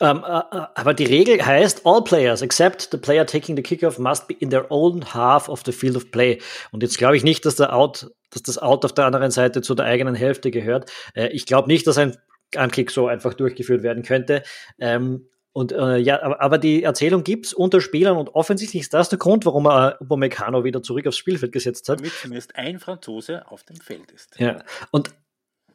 [0.00, 0.42] Um, uh,
[0.74, 4.50] aber die Regel heißt, all players except the player taking the kickoff must be in
[4.50, 6.40] their own half of the field of play.
[6.72, 9.62] Und jetzt glaube ich nicht, dass der Out, dass das Out auf der anderen Seite
[9.62, 10.90] zu der eigenen Hälfte gehört.
[11.14, 12.16] Äh, ich glaube nicht, dass ein
[12.56, 14.42] Anklick so einfach durchgeführt werden könnte.
[14.78, 19.10] Ähm, und äh, ja, aber, aber die Erzählung gibt's unter Spielern und offensichtlich ist das
[19.10, 22.00] der Grund, warum er Upamecano wieder zurück aufs Spielfeld gesetzt hat.
[22.00, 24.38] Damit zumindest ein Franzose auf dem Feld ist.
[24.38, 25.10] Ja, und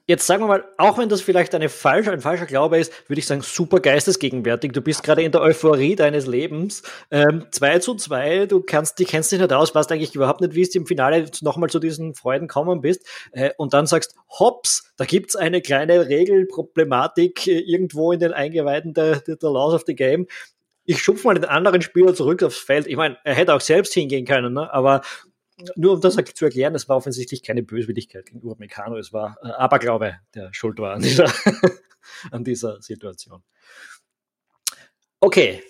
[0.10, 3.20] Jetzt sagen wir mal, auch wenn das vielleicht eine falsche, ein falscher Glaube ist, würde
[3.20, 4.72] ich sagen, super geistesgegenwärtig.
[4.72, 6.82] Du bist gerade in der Euphorie deines Lebens.
[7.12, 10.56] Ähm, 2 zu 2, du kannst, die kennst dich nicht aus, weißt eigentlich überhaupt nicht,
[10.56, 13.06] wie es im Finale nochmal zu diesen Freuden kommen bist.
[13.34, 18.94] Äh, und dann sagst, hops, da gibt's eine kleine Regelproblematik äh, irgendwo in den Eingeweiden
[18.94, 20.28] der, der, der Laws of the Game
[20.90, 22.88] ich schupf mal den anderen Spieler zurück aufs Feld.
[22.88, 24.74] Ich meine, er hätte auch selbst hingehen können, ne?
[24.74, 25.02] aber
[25.76, 29.48] nur um das zu erklären, es war offensichtlich keine Böswilligkeit gegenüber Meccano, es war äh,
[29.48, 31.32] Aberglaube, der schuld war an dieser,
[32.32, 33.44] an dieser Situation.
[35.20, 35.64] Okay.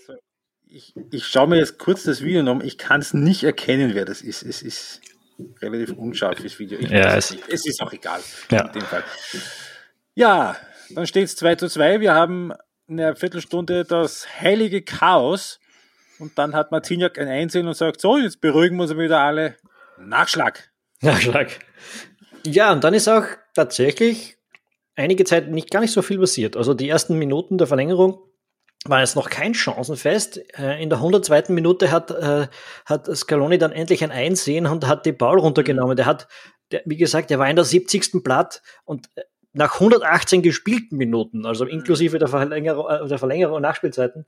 [0.69, 4.03] Ich, ich schaue mir jetzt kurz das Video an, ich kann es nicht erkennen, wer
[4.03, 4.43] das ist.
[4.43, 4.99] Es ist
[5.61, 6.77] relativ unscharf, das Video.
[6.77, 8.19] Ich ja, es, es, ist auch egal.
[8.51, 8.69] Ja,
[10.15, 10.57] ja
[10.89, 12.01] dann steht es 2 zu 2.
[12.01, 12.51] Wir haben
[12.87, 15.59] in einer Viertelstunde das heilige Chaos.
[16.19, 19.55] Und dann hat Martiniak ein Einsehen und sagt, so, jetzt beruhigen wir uns wieder alle.
[19.99, 20.71] Nachschlag.
[21.01, 21.59] Nachschlag.
[22.45, 24.37] Ja, und dann ist auch tatsächlich
[24.95, 26.57] einige Zeit nicht gar nicht so viel passiert.
[26.57, 28.19] Also die ersten Minuten der Verlängerung
[28.85, 30.37] war es noch kein Chancenfest.
[30.57, 31.45] Äh, in der 102.
[31.49, 32.47] Minute hat, äh,
[32.85, 35.95] hat Scaloni dann endlich ein Einsehen und hat die Ball runtergenommen.
[35.95, 36.27] Der hat,
[36.71, 38.23] der, wie gesagt, der war in der 70.
[38.23, 44.25] Blatt und äh, nach 118 gespielten Minuten, also inklusive der Verlängerung, der Verlängerung und Nachspielzeiten,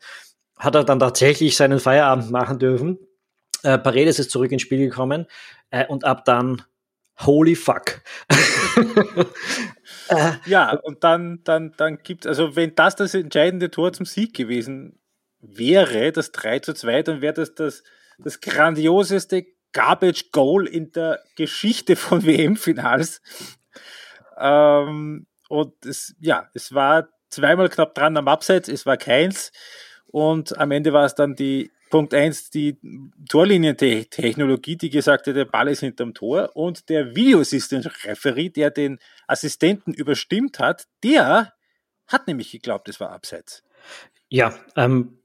[0.57, 2.97] hat er dann tatsächlich seinen Feierabend machen dürfen.
[3.61, 5.27] Äh, Paredes ist zurück ins Spiel gekommen
[5.71, 6.63] äh, und ab dann
[7.25, 8.01] holy fuck.
[10.09, 14.33] äh, ja, und dann, dann, dann gibt also wenn das das entscheidende Tor zum Sieg
[14.33, 14.99] gewesen
[15.41, 17.83] wäre, das 3 zu 2, dann wäre das, das
[18.19, 23.21] das grandioseste Garbage Goal in der Geschichte von WM-Finals.
[24.37, 29.51] Ähm, und es, ja, es war zweimal knapp dran am Abseits, es war keins.
[30.07, 32.77] Und am Ende war es dann die Punkt eins die
[33.27, 39.93] Torlinientechnologie, die gesagt hat, der Ball ist hinterm Tor und der Videoassistent-Referee, der den Assistenten
[39.93, 41.53] überstimmt hat, der
[42.07, 43.63] hat nämlich geglaubt, es war abseits.
[44.29, 45.18] Ja, ähm,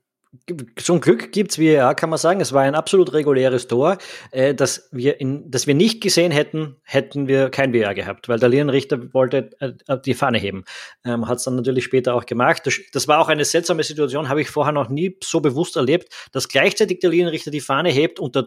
[0.77, 2.40] zum Glück gibt's VAR, kann man sagen.
[2.40, 3.99] Es war ein absolut reguläres Tor,
[4.31, 8.38] äh, das wir in, das wir nicht gesehen hätten, hätten wir kein VAR gehabt, weil
[8.38, 10.64] der Linienrichter wollte äh, die Fahne heben.
[11.05, 12.62] Ähm, Hat es dann natürlich später auch gemacht.
[12.66, 16.12] Das, das war auch eine seltsame Situation, habe ich vorher noch nie so bewusst erlebt,
[16.33, 18.47] dass gleichzeitig der Linienrichter die Fahne hebt und der,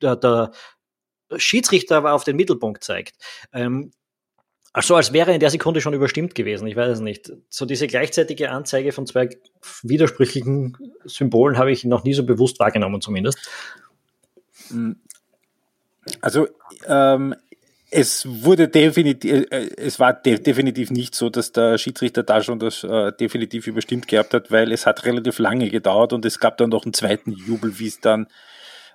[0.00, 0.52] der, der
[1.36, 3.16] Schiedsrichter aber auf den Mittelpunkt zeigt.
[3.52, 3.92] Ähm,
[4.72, 7.32] also als wäre in der Sekunde schon überstimmt gewesen, ich weiß es nicht.
[7.50, 9.28] So diese gleichzeitige Anzeige von zwei
[9.82, 13.38] widersprüchlichen Symbolen habe ich noch nie so bewusst wahrgenommen zumindest.
[16.22, 16.48] Also
[16.86, 17.34] ähm,
[17.90, 22.58] es wurde definitiv, äh, es war de definitiv nicht so, dass der Schiedsrichter da schon
[22.58, 26.56] das äh, definitiv überstimmt gehabt hat, weil es hat relativ lange gedauert und es gab
[26.56, 28.26] dann noch einen zweiten Jubel, wie es dann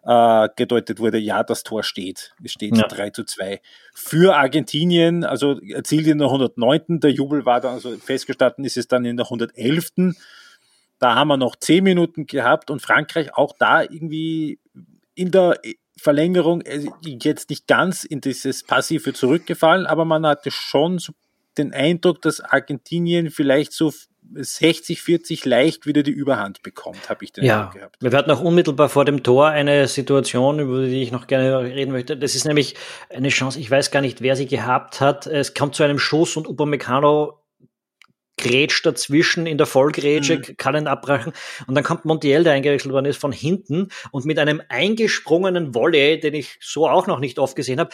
[0.07, 2.33] äh, gedeutet wurde, ja, das Tor steht.
[2.41, 2.87] Es steht ja.
[2.87, 3.61] 3 zu 2.
[3.93, 7.01] Für Argentinien, also erzielt in der 109.
[7.01, 10.15] Der Jubel war dann, also festgestanden ist es dann in der 111.
[10.99, 14.59] Da haben wir noch 10 Minuten gehabt und Frankreich auch da irgendwie
[15.13, 15.59] in der
[15.99, 20.99] Verlängerung äh, jetzt nicht ganz in dieses Passive zurückgefallen, aber man hatte schon
[21.57, 23.91] den Eindruck, dass Argentinien vielleicht so
[24.33, 27.71] 60, 40 leicht wieder die Überhand bekommt, habe ich den ja.
[27.73, 27.97] gehabt.
[27.99, 31.91] Wir hatten auch unmittelbar vor dem Tor eine Situation, über die ich noch gerne reden
[31.91, 32.17] möchte.
[32.17, 32.75] Das ist nämlich
[33.09, 35.27] eine Chance, ich weiß gar nicht, wer sie gehabt hat.
[35.27, 37.39] Es kommt zu einem Schuss und Upamecano
[38.37, 40.57] grätscht dazwischen in der Vollgrätsche, mhm.
[40.57, 41.33] kann ihn abbrechen.
[41.65, 46.19] Und dann kommt Montiel, der eingewechselt worden ist, von hinten und mit einem eingesprungenen Volley,
[46.19, 47.89] den ich so auch noch nicht oft gesehen habe,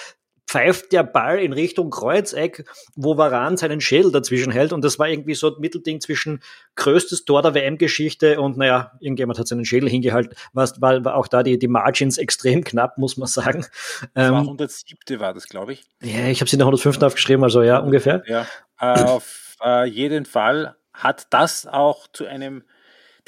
[0.47, 4.73] pfeift der Ball in Richtung Kreuzeck, wo Varan seinen Schädel dazwischen hält.
[4.73, 6.41] Und das war irgendwie so ein Mittelding zwischen
[6.75, 10.36] größtes Tor der WM-Geschichte und naja, irgendjemand hat seinen Schädel hingehalten.
[10.53, 13.65] Was war, war auch da die, die Margins extrem knapp, muss man sagen.
[14.13, 14.97] Das war 107.
[15.10, 15.84] Ähm, war das, glaube ich.
[16.01, 17.01] Ja, ich habe sie in der 105.
[17.01, 18.23] aufgeschrieben, also ja, ungefähr.
[18.27, 22.63] Ja, auf äh, jeden Fall hat das auch zu einem,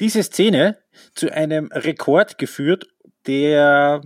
[0.00, 0.78] diese Szene
[1.14, 2.86] zu einem Rekord geführt,
[3.26, 4.02] der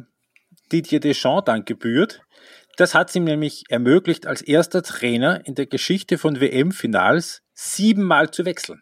[0.72, 2.22] Didier Deschamps dann gebührt
[2.80, 8.30] das hat es ihm nämlich ermöglicht, als erster Trainer in der Geschichte von WM-Finals siebenmal
[8.30, 8.80] zu wechseln.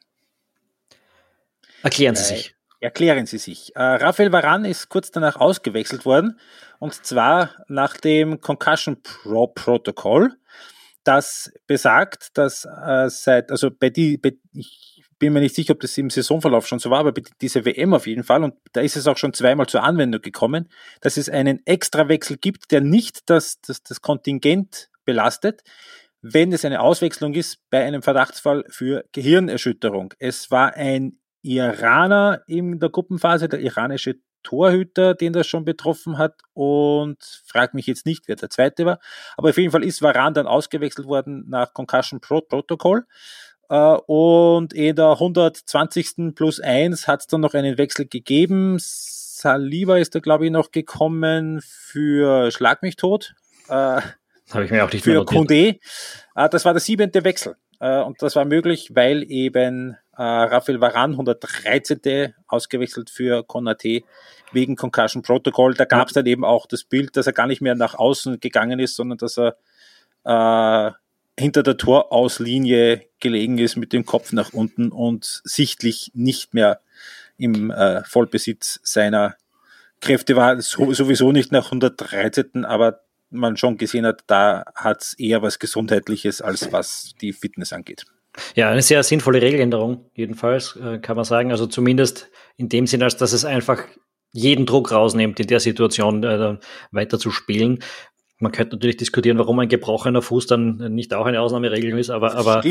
[1.82, 2.54] Erklären Sie äh, sich.
[2.80, 3.74] Erklären Sie sich.
[3.74, 6.38] Äh, Raphael Varan ist kurz danach ausgewechselt worden
[6.78, 10.36] und zwar nach dem Concussion Pro Protocol,
[11.02, 15.80] das besagt, dass äh, seit, also bei die, bei, ich bin mir nicht sicher, ob
[15.80, 18.96] das im Saisonverlauf schon so war, aber diese WM auf jeden Fall, und da ist
[18.96, 20.68] es auch schon zweimal zur Anwendung gekommen,
[21.00, 25.62] dass es einen Extrawechsel gibt, der nicht das, das, das Kontingent belastet,
[26.20, 30.14] wenn es eine Auswechslung ist bei einem Verdachtsfall für Gehirnerschütterung.
[30.18, 36.40] Es war ein Iraner in der Gruppenphase, der iranische Torhüter, den das schon betroffen hat
[36.54, 38.98] und frag mich jetzt nicht, wer der zweite war.
[39.36, 43.04] Aber auf jeden Fall ist Varan dann ausgewechselt worden nach Concussion Protocol.
[43.68, 46.34] Äh, und in der 120.
[46.34, 48.76] plus 1 hat es dann noch einen Wechsel gegeben.
[48.78, 53.34] Saliba ist da, glaube ich, noch gekommen für Schlag mich tot.
[53.68, 55.80] Äh, Habe ich mir auch nicht Für Condé.
[56.34, 57.56] Äh, das war der siebente Wechsel.
[57.80, 62.34] Und das war möglich, weil eben Raphael Varan 113.
[62.48, 64.02] ausgewechselt für Konate
[64.50, 65.74] wegen Concussion Protocol.
[65.74, 68.40] Da gab es dann eben auch das Bild, dass er gar nicht mehr nach außen
[68.40, 70.96] gegangen ist, sondern dass er
[71.38, 76.80] hinter der Torauslinie gelegen ist mit dem Kopf nach unten und sichtlich nicht mehr
[77.36, 79.36] im äh, Vollbesitz seiner
[80.00, 82.64] Kräfte war, so, sowieso nicht nach 113.
[82.64, 87.72] aber man schon gesehen hat, da hat es eher was Gesundheitliches, als was die Fitness
[87.72, 88.04] angeht.
[88.54, 91.50] Ja, eine sehr sinnvolle Regeländerung, jedenfalls, äh, kann man sagen.
[91.50, 93.82] Also zumindest in dem Sinn, als dass es einfach
[94.32, 96.56] jeden Druck rausnimmt, in der Situation äh,
[96.90, 97.80] weiter zu spielen.
[98.38, 102.36] Man könnte natürlich diskutieren, warum ein gebrochener Fuß dann nicht auch eine Ausnahmeregelung ist, aber,
[102.36, 102.62] aber,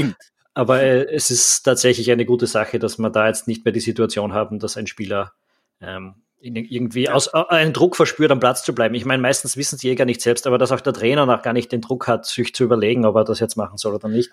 [0.54, 3.80] aber äh, es ist tatsächlich eine gute Sache, dass wir da jetzt nicht mehr die
[3.80, 5.34] Situation haben, dass ein Spieler
[5.82, 8.96] ähm, irgendwie aus, äh, einen Druck verspürt, am Platz zu bleiben.
[8.96, 11.42] Ich meine, meistens wissen sie eh gar nicht selbst, aber dass auch der Trainer noch
[11.42, 14.08] gar nicht den Druck hat, sich zu überlegen, ob er das jetzt machen soll oder
[14.08, 14.32] nicht.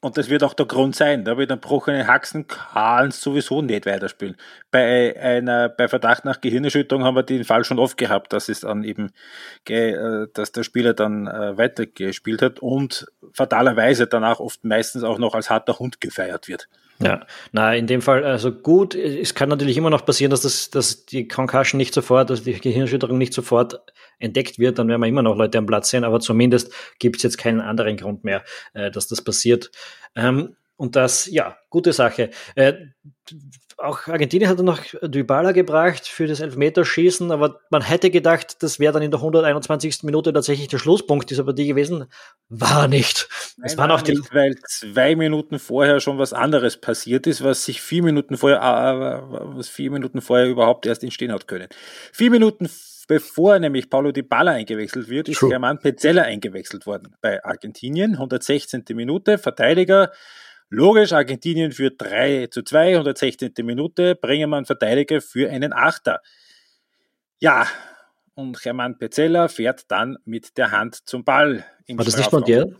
[0.00, 1.24] Und das wird auch der Grund sein.
[1.24, 4.36] Da wird ein gebrochene Haxen kann sowieso nicht weiterspielen.
[4.70, 8.60] Bei einer, bei Verdacht nach Gehirnerschütterung haben wir den Fall schon oft gehabt, dass es
[8.60, 9.10] dann eben,
[9.68, 15.34] äh, dass der Spieler dann äh, weitergespielt hat und fatalerweise danach oft meistens auch noch
[15.34, 16.68] als harter Hund gefeiert wird.
[17.00, 20.70] Ja, na, in dem Fall, also gut, es kann natürlich immer noch passieren, dass das,
[20.70, 23.80] dass die Concussion nicht sofort, dass die Gehirnerschütterung nicht sofort
[24.18, 27.22] entdeckt wird, dann werden wir immer noch Leute am Platz sehen, aber zumindest gibt es
[27.22, 28.42] jetzt keinen anderen Grund mehr,
[28.74, 29.70] äh, dass das passiert.
[30.16, 32.30] Ähm, und das, ja, gute Sache.
[32.56, 32.74] Äh,
[33.78, 38.92] auch Argentinien hat noch Dybala gebracht für das Elfmeterschießen, aber man hätte gedacht, das wäre
[38.92, 40.02] dann in der 121.
[40.02, 42.06] Minute tatsächlich der Schlusspunkt dieser Partie gewesen.
[42.48, 43.28] War nicht.
[43.62, 47.80] Es war noch nicht, weil zwei Minuten vorher schon was anderes passiert ist, was sich
[47.80, 51.68] vier Minuten vorher, äh, was vier Minuten vorher überhaupt erst entstehen hat können.
[52.12, 52.68] Vier Minuten
[53.06, 58.12] bevor nämlich Paulo Dybala eingewechselt wird, ist German Pezzella eingewechselt worden bei Argentinien.
[58.12, 58.84] 116.
[58.90, 60.12] Minute, Verteidiger
[60.70, 63.52] Logisch, Argentinien führt 3 zu 2, 116.
[63.62, 66.20] Minute, einen Verteidiger für einen Achter.
[67.38, 67.66] Ja,
[68.34, 71.64] und Hermann Pezzella fährt dann mit der Hand zum Ball.
[71.88, 72.76] War das nicht Montiel?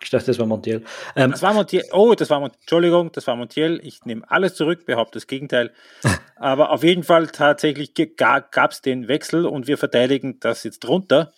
[0.00, 0.84] Ich dachte, das war Montiel.
[1.16, 1.84] Ähm, das war Montiel.
[1.92, 2.60] Oh, das war Montiel.
[2.60, 3.80] Entschuldigung, das war Montiel.
[3.82, 5.72] Ich nehme alles zurück, behaupte das Gegenteil.
[6.36, 11.32] Aber auf jeden Fall tatsächlich gab es den Wechsel und wir verteidigen das jetzt drunter.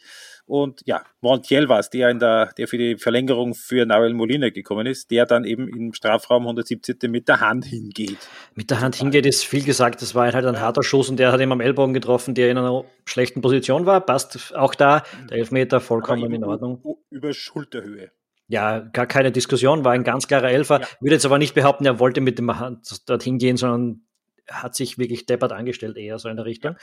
[0.51, 4.51] Und ja, Montiel war es, der, in der, der für die Verlängerung für Nahuel Molina
[4.51, 7.09] gekommen ist, der dann eben im Strafraum 117.
[7.09, 8.19] mit der Hand hingeht.
[8.57, 11.31] Mit der Hand hingeht ist viel gesagt, das war halt ein harter Schuss und der
[11.31, 14.01] hat ihm am Ellbogen getroffen, der in einer schlechten Position war.
[14.01, 16.83] Passt auch da, der Elfmeter vollkommen in Ordnung.
[17.11, 18.11] Über Schulterhöhe.
[18.49, 20.81] Ja, gar keine Diskussion, war ein ganz klarer Elfer.
[20.81, 20.87] Ja.
[20.99, 24.03] Würde jetzt aber nicht behaupten, er wollte mit dem Hand dorthin gehen, sondern
[24.49, 26.75] hat sich wirklich deppert angestellt, eher so in der Richtung.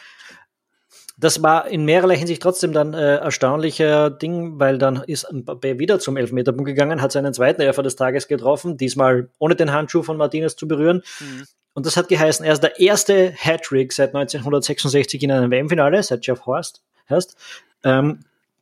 [1.20, 6.00] Das war in mehrerlei Hinsicht trotzdem dann äh, erstaunlicher Ding, weil dann ist Mbappé wieder
[6.00, 10.18] zum Elfmeterpunkt gegangen, hat seinen zweiten Elfer des Tages getroffen, diesmal ohne den Handschuh von
[10.18, 11.02] Martinez zu berühren.
[11.20, 11.48] Mhm.
[11.74, 16.26] Und das hat geheißen, er ist der erste Hattrick seit 1966 in einem WM-Finale, seit
[16.26, 17.36] Jeff Horst heißt.
[17.84, 18.20] Ähm,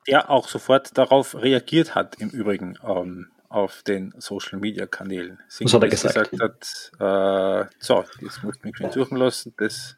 [0.07, 2.77] der auch sofort darauf reagiert hat, im Übrigen.
[2.87, 5.39] Ähm, auf den Social Media Kanälen.
[5.61, 6.31] Was hat er gesagt?
[6.31, 6.41] gesagt
[6.99, 9.53] hat, äh, so, das musst du mich schön suchen lassen.
[9.57, 9.95] Das,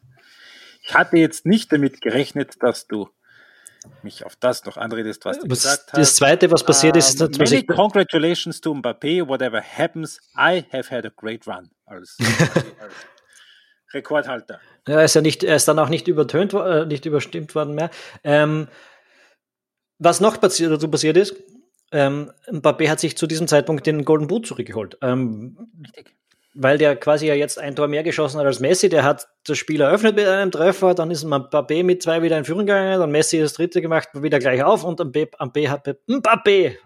[0.88, 3.10] ich hatte jetzt nicht damit gerechnet, dass du
[4.02, 6.00] mich auf das noch anredest, was du was, gesagt hast.
[6.00, 10.64] Das zweite, was passiert um, ist, ähm, many ich, congratulations to Mbappé, whatever happens, I
[10.72, 12.16] have had a great run als,
[12.80, 12.94] als
[13.92, 14.60] Rekordhalter.
[14.86, 17.90] Ja, ist ja nicht, er ist dann auch nicht übertönt, äh, nicht überstimmt worden mehr.
[18.24, 18.68] Ähm,
[19.98, 21.36] was noch passiert, dazu passiert ist,
[21.92, 24.96] ähm, Mbappé hat sich zu diesem Zeitpunkt den Golden Boot zurückgeholt.
[25.02, 26.17] Ähm, Richtig.
[26.54, 28.88] Weil der quasi ja jetzt ein Tor mehr geschossen hat als Messi.
[28.88, 32.44] Der hat das Spiel eröffnet mit einem Treffer, dann ist Mbappé mit zwei wieder in
[32.44, 36.76] Führung gegangen, dann Messi das dritte gemacht, wieder gleich auf und Mbappé, hat Mbappé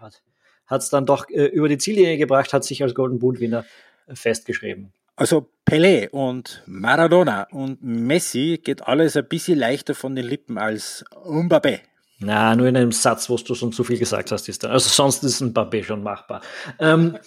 [0.67, 3.65] hat es dann doch äh, über die Ziellinie gebracht, hat sich als Golden Boot Winner
[4.13, 4.93] festgeschrieben.
[5.15, 11.05] Also Pelé und Maradona und Messi geht alles ein bisschen leichter von den Lippen als
[11.25, 11.81] Mbappé.
[12.19, 14.69] Na, nur in einem Satz, wo du schon zu viel gesagt hast, ist da.
[14.69, 16.41] Also sonst ist ein Mbappé schon machbar.
[16.79, 17.17] Ähm,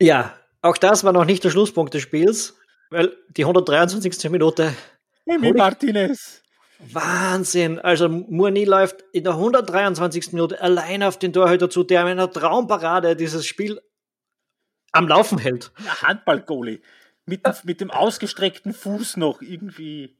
[0.00, 2.56] ja, auch das war noch nicht der Schlusspunkt des Spiels,
[2.90, 4.30] weil die 123.
[4.30, 4.74] Minute.
[5.26, 6.42] Emi Martinez.
[6.78, 7.78] Wahnsinn.
[7.78, 10.32] Also Mourni läuft in der 123.
[10.32, 13.80] Minute allein auf den Torhüter zu, der mit einer Traumparade dieses Spiel
[14.92, 15.72] am Laufen hält.
[16.02, 16.80] Handball-Goalie.
[17.26, 20.17] Mit, mit dem ausgestreckten Fuß noch irgendwie.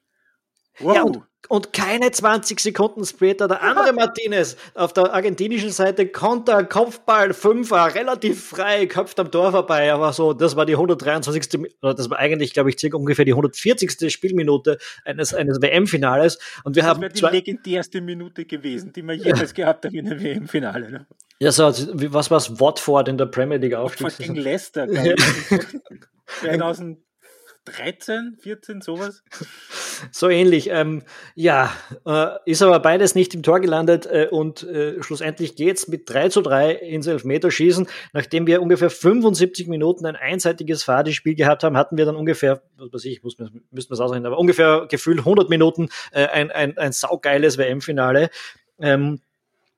[0.81, 0.95] Wow.
[0.95, 6.65] Ja, und, und, keine 20 Sekunden später der andere Martinez auf der argentinischen Seite Konter,
[6.65, 11.73] Kopfball, Fünfer, relativ frei, köpft am Tor vorbei, aber so, das war die 123.
[11.83, 14.13] Oder das war eigentlich, glaube ich, circa ungefähr die 140.
[14.13, 16.39] Spielminute eines, eines WM-Finales.
[16.65, 17.03] Und wir das haben.
[17.03, 20.91] Das wäre die legendärste Minute gewesen, die wir jemals gehabt haben in einem WM-Finale.
[20.91, 21.07] Ne?
[21.41, 22.61] Ja, so, was war es?
[22.61, 24.17] Watford in der Premier League Aufstieg?
[24.19, 24.89] Gegen Leicester,
[26.41, 26.99] 2000
[27.77, 29.23] 13, 14, sowas?
[30.13, 30.71] So ähnlich.
[30.71, 31.03] Ähm,
[31.35, 31.73] ja,
[32.07, 36.29] äh, ist aber beides nicht im Tor gelandet äh, und äh, schlussendlich geht's mit 3
[36.29, 37.89] zu 3 ins Elfmeterschießen.
[38.13, 42.93] Nachdem wir ungefähr 75 Minuten ein einseitiges Fahrdispiel gehabt haben, hatten wir dann ungefähr, was
[42.93, 46.79] weiß ich, muss, müssen wir es ausrechnen, aber ungefähr gefühlt 100 Minuten äh, ein, ein,
[46.79, 48.31] ein saugeiles WM-Finale.
[48.79, 49.21] Ähm,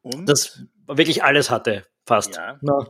[0.02, 0.28] und?
[0.28, 0.62] Das
[0.96, 1.84] wirklich alles hatte.
[2.06, 2.36] Fast.
[2.36, 2.58] Ja.
[2.60, 2.86] No.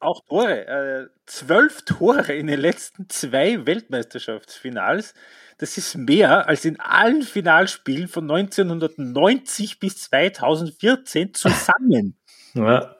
[0.00, 0.66] Auch Tore.
[0.66, 5.14] Äh, zwölf Tore in den letzten zwei Weltmeisterschaftsfinals.
[5.58, 12.16] Das ist mehr als in allen Finalspielen von 1990 bis 2014 zusammen.
[12.52, 12.96] Ja.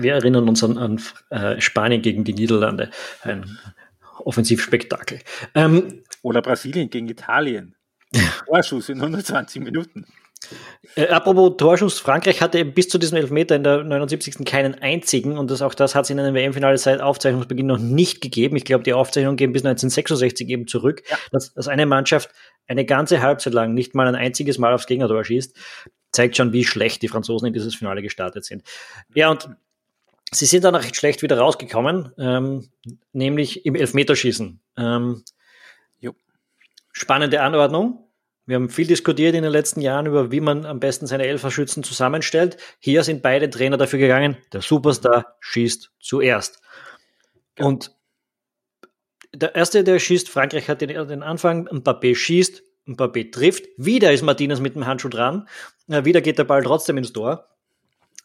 [0.00, 1.00] Wir erinnern uns an, an
[1.30, 2.90] äh, Spanien gegen die Niederlande.
[3.22, 3.56] Ein
[4.18, 5.20] Offensivspektakel.
[5.54, 7.76] Ähm, Oder Brasilien gegen Italien.
[8.46, 10.06] Vorschuss in 120 Minuten.
[10.94, 14.44] Äh, apropos Torschuss, Frankreich hatte bis zu diesem Elfmeter in der 79.
[14.44, 18.20] keinen einzigen und das, auch das hat es in einem WM-Finale seit Aufzeichnungsbeginn noch nicht
[18.20, 18.56] gegeben.
[18.56, 21.16] Ich glaube, die Aufzeichnungen gehen bis 1966 eben zurück, ja.
[21.32, 22.30] dass, dass eine Mannschaft
[22.66, 25.56] eine ganze Halbzeit lang nicht mal ein einziges Mal aufs Gegnertor schießt,
[26.12, 28.62] zeigt schon, wie schlecht die Franzosen in dieses Finale gestartet sind.
[29.14, 29.48] Ja, und
[30.32, 32.68] sie sind dann auch recht schlecht wieder rausgekommen, ähm,
[33.12, 34.60] nämlich im Elfmeterschießen.
[34.76, 35.22] Ähm,
[36.96, 38.05] spannende Anordnung.
[38.46, 41.82] Wir haben viel diskutiert in den letzten Jahren über, wie man am besten seine Elferschützen
[41.82, 42.56] zusammenstellt.
[42.78, 46.60] Hier sind beide Trainer dafür gegangen, der Superstar schießt zuerst.
[47.58, 47.66] Ja.
[47.66, 47.92] Und
[49.34, 54.22] der erste, der schießt, Frankreich hat den, den Anfang, Mbappé schießt, Mbappé trifft, wieder ist
[54.22, 55.48] Martinez mit dem Handschuh dran,
[55.88, 57.48] wieder geht der Ball trotzdem ins Tor.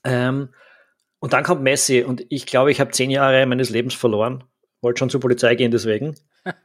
[0.03, 0.53] Ähm,
[1.19, 4.43] und dann kommt Messi und ich glaube, ich habe zehn Jahre meines Lebens verloren.
[4.81, 6.15] Wollte schon zur Polizei gehen deswegen.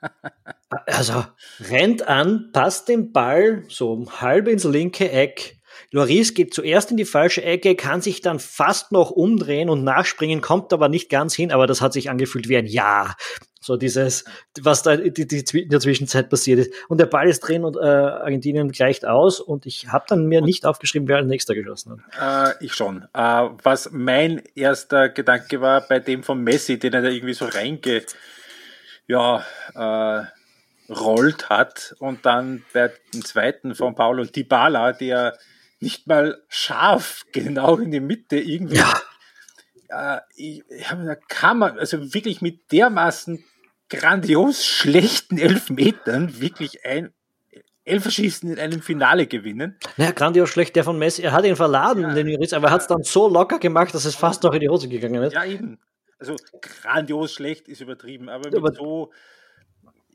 [0.68, 1.24] also
[1.60, 5.56] rennt an, passt den Ball so halb ins linke Eck.
[5.92, 10.40] Loris geht zuerst in die falsche Ecke, kann sich dann fast noch umdrehen und nachspringen,
[10.40, 13.14] kommt aber nicht ganz hin, aber das hat sich angefühlt wie ein Ja.
[13.60, 14.24] So dieses,
[14.60, 16.72] was da in der Zwischenzeit passiert ist.
[16.88, 20.40] Und der Ball ist drin und äh, Argentinien gleicht aus und ich habe dann mir
[20.40, 22.54] nicht aufgeschrieben, wer als nächster geschossen hat.
[22.60, 23.06] Äh, ich schon.
[23.12, 27.44] Äh, was mein erster Gedanke war bei dem von Messi, den er da irgendwie so
[27.44, 28.02] reinge
[29.08, 29.44] ja,
[29.74, 30.24] äh,
[30.88, 35.36] rollt hat und dann bei dem zweiten von Paulo Dybala, der
[35.80, 38.76] nicht mal scharf genau in die Mitte irgendwie.
[38.76, 39.00] Ja.
[39.88, 43.44] Äh, ich, da kann man, also wirklich mit dermaßen
[43.88, 47.12] grandios schlechten Elfmetern wirklich ein
[47.84, 49.78] Elferschießen in einem Finale gewinnen.
[49.96, 52.72] Naja, grandios schlecht, der von Messi, er hat ihn verladen, ja, den Juris, aber er
[52.72, 55.34] hat es dann so locker gemacht, dass es fast noch in die Hose gegangen ist.
[55.34, 55.78] Ja, eben.
[56.18, 59.12] Also grandios schlecht ist übertrieben, aber, aber so,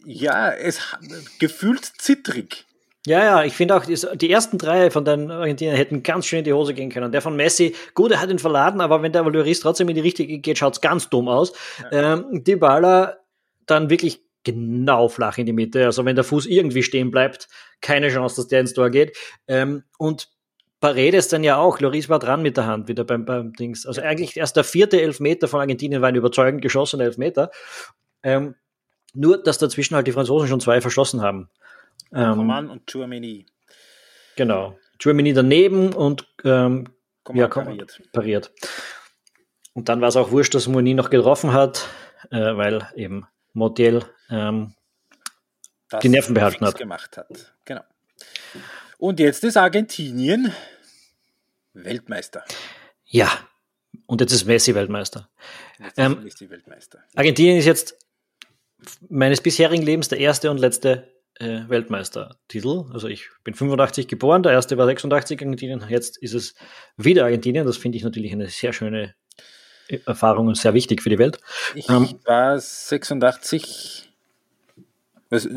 [0.06, 0.80] ja, es
[1.40, 2.66] gefühlt zittrig.
[3.08, 6.46] Ja, ja, ich finde auch, die ersten drei von den Argentinern hätten ganz schön in
[6.46, 7.12] die Hose gehen können.
[7.12, 10.02] Der von Messi, gut, er hat ihn verladen, aber wenn der Lloris trotzdem in die
[10.02, 11.52] richtige geht, schaut es ganz dumm aus.
[11.92, 12.14] Ja.
[12.14, 13.22] Ähm, die Baller
[13.66, 15.86] dann wirklich genau flach in die Mitte.
[15.86, 17.48] Also wenn der Fuß irgendwie stehen bleibt,
[17.82, 19.18] keine Chance, dass der ins Tor geht.
[19.48, 20.30] Ähm, und
[20.80, 21.80] Paredes dann ja auch.
[21.80, 23.86] Loris war dran mit der Hand wieder beim, beim Dings.
[23.86, 27.52] Also eigentlich erst der vierte Elfmeter von Argentinien war ein überzeugend geschossener Elfmeter.
[28.24, 28.56] Ähm,
[29.14, 31.50] nur, dass dazwischen halt die Franzosen schon zwei verschossen haben.
[32.14, 33.46] Ähm, Coman und Chouameni.
[34.36, 34.78] Genau.
[35.02, 36.88] Chouameni daneben und ähm,
[37.34, 38.02] ja, pariert.
[38.12, 38.52] pariert.
[39.74, 41.88] Und dann war es auch wurscht, dass Moni noch getroffen hat,
[42.30, 44.76] äh, weil eben Montiel ähm,
[46.02, 46.78] die Nerven behalten hat.
[46.78, 47.54] gemacht hat.
[47.66, 47.82] Genau.
[48.98, 50.54] Und jetzt ist Argentinien
[51.74, 52.44] Weltmeister.
[53.06, 53.30] Ja,
[54.06, 55.30] und jetzt ist Messi Weltmeister.
[55.80, 57.00] Jetzt ähm, ist Weltmeister.
[57.16, 57.98] Argentinien ist jetzt
[59.10, 62.86] meines bisherigen Lebens der erste und letzte äh, Weltmeistertitel.
[62.94, 66.56] Also ich bin 85 geboren, der erste war 86 Argentinien, jetzt ist es
[66.98, 67.66] wieder Argentinien.
[67.66, 69.16] Das finde ich natürlich eine sehr schöne
[70.06, 71.40] Erfahrung und sehr wichtig für die Welt.
[71.76, 74.10] Ich ähm, war 86.
[75.30, 75.48] Was,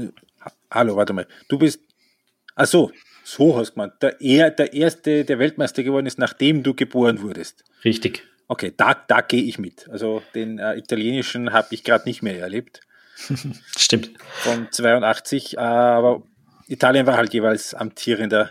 [0.70, 1.26] hallo, warte mal.
[1.48, 1.80] Du bist.
[2.56, 2.92] Ach so,
[3.24, 3.94] so hast du gemeint.
[4.02, 7.64] Der, er, der erste, der Weltmeister geworden ist, nachdem du geboren wurdest.
[7.84, 8.24] Richtig.
[8.46, 9.88] Okay, da, da gehe ich mit.
[9.88, 12.80] Also den äh, italienischen habe ich gerade nicht mehr erlebt.
[13.76, 14.10] Stimmt.
[14.42, 16.22] Von 82, aber
[16.66, 18.50] Italien war halt jeweils amtierender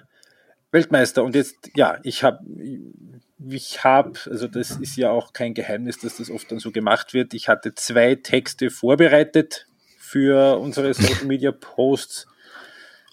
[0.71, 1.23] Weltmeister.
[1.23, 2.39] Und jetzt, ja, ich habe
[3.49, 7.13] ich habe, also das ist ja auch kein Geheimnis, dass das oft dann so gemacht
[7.13, 7.33] wird.
[7.33, 9.67] Ich hatte zwei Texte vorbereitet
[9.99, 12.27] für unsere Social Media Posts.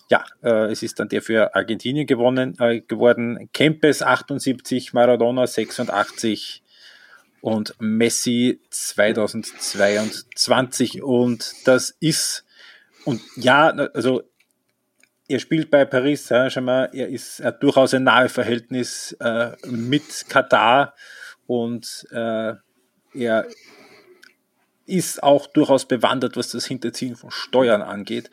[0.08, 3.48] Ja, äh, es ist dann der für Argentinien gewonnen, äh, geworden.
[3.52, 6.62] Kempes 78, Maradona 86
[7.40, 11.02] und Messi 2022.
[11.02, 12.44] Und das ist,
[13.04, 14.22] und ja, also
[15.28, 20.94] er spielt bei Paris Saint-Germain, er ist er durchaus ein nahe Verhältnis äh, mit Katar
[21.46, 22.54] und äh,
[23.14, 23.46] er
[24.86, 28.30] ist auch durchaus bewandert, was das Hinterziehen von Steuern angeht.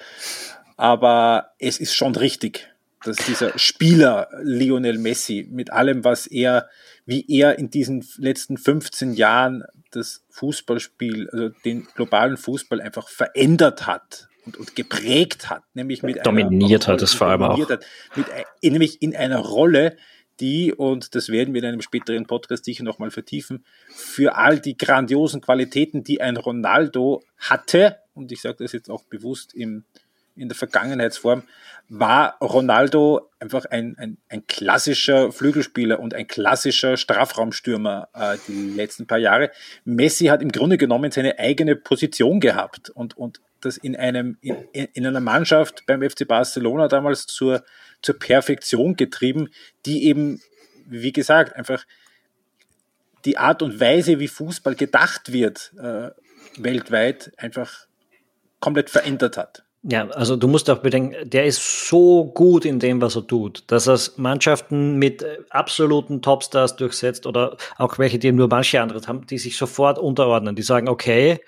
[0.76, 2.68] Aber es ist schon richtig,
[3.04, 6.70] dass dieser Spieler Lionel Messi mit allem, was er,
[7.08, 13.88] wie er in diesen letzten 15 Jahren das Fußballspiel, also den globalen Fußball einfach verändert
[13.88, 17.86] hat und, und geprägt hat, nämlich mit dominiert einer, hat es vor allem auch, hat,
[18.16, 18.28] mit,
[18.62, 19.96] nämlich in einer Rolle,
[20.42, 24.78] die, und das werden wir in einem späteren Podcast sicher nochmal vertiefen, für all die
[24.78, 29.86] grandiosen Qualitäten, die ein Ronaldo hatte, und ich sage das jetzt auch bewusst im,
[30.38, 31.44] in der Vergangenheitsform,
[31.90, 39.08] war Ronaldo einfach ein, ein, ein klassischer Flügelspieler und ein klassischer Strafraumstürmer äh, die letzten
[39.08, 39.52] paar Jahre.
[39.86, 44.56] Messi hat im Grunde genommen seine eigene Position gehabt und, und das in einem, in,
[44.72, 47.64] in einer Mannschaft beim FC Barcelona damals zur,
[48.02, 49.50] zur Perfektion getrieben,
[49.86, 50.42] die eben,
[50.86, 51.86] wie gesagt, einfach
[53.26, 56.12] die Art und Weise, wie Fußball gedacht wird, äh,
[56.58, 57.88] weltweit einfach
[58.60, 59.64] komplett verändert hat.
[59.90, 63.64] Ja, also du musst auch bedenken, der ist so gut in dem, was er tut,
[63.68, 69.26] dass er Mannschaften mit absoluten Topstars durchsetzt oder auch welche, die nur manche andere haben,
[69.28, 71.40] die sich sofort unterordnen, die sagen, okay,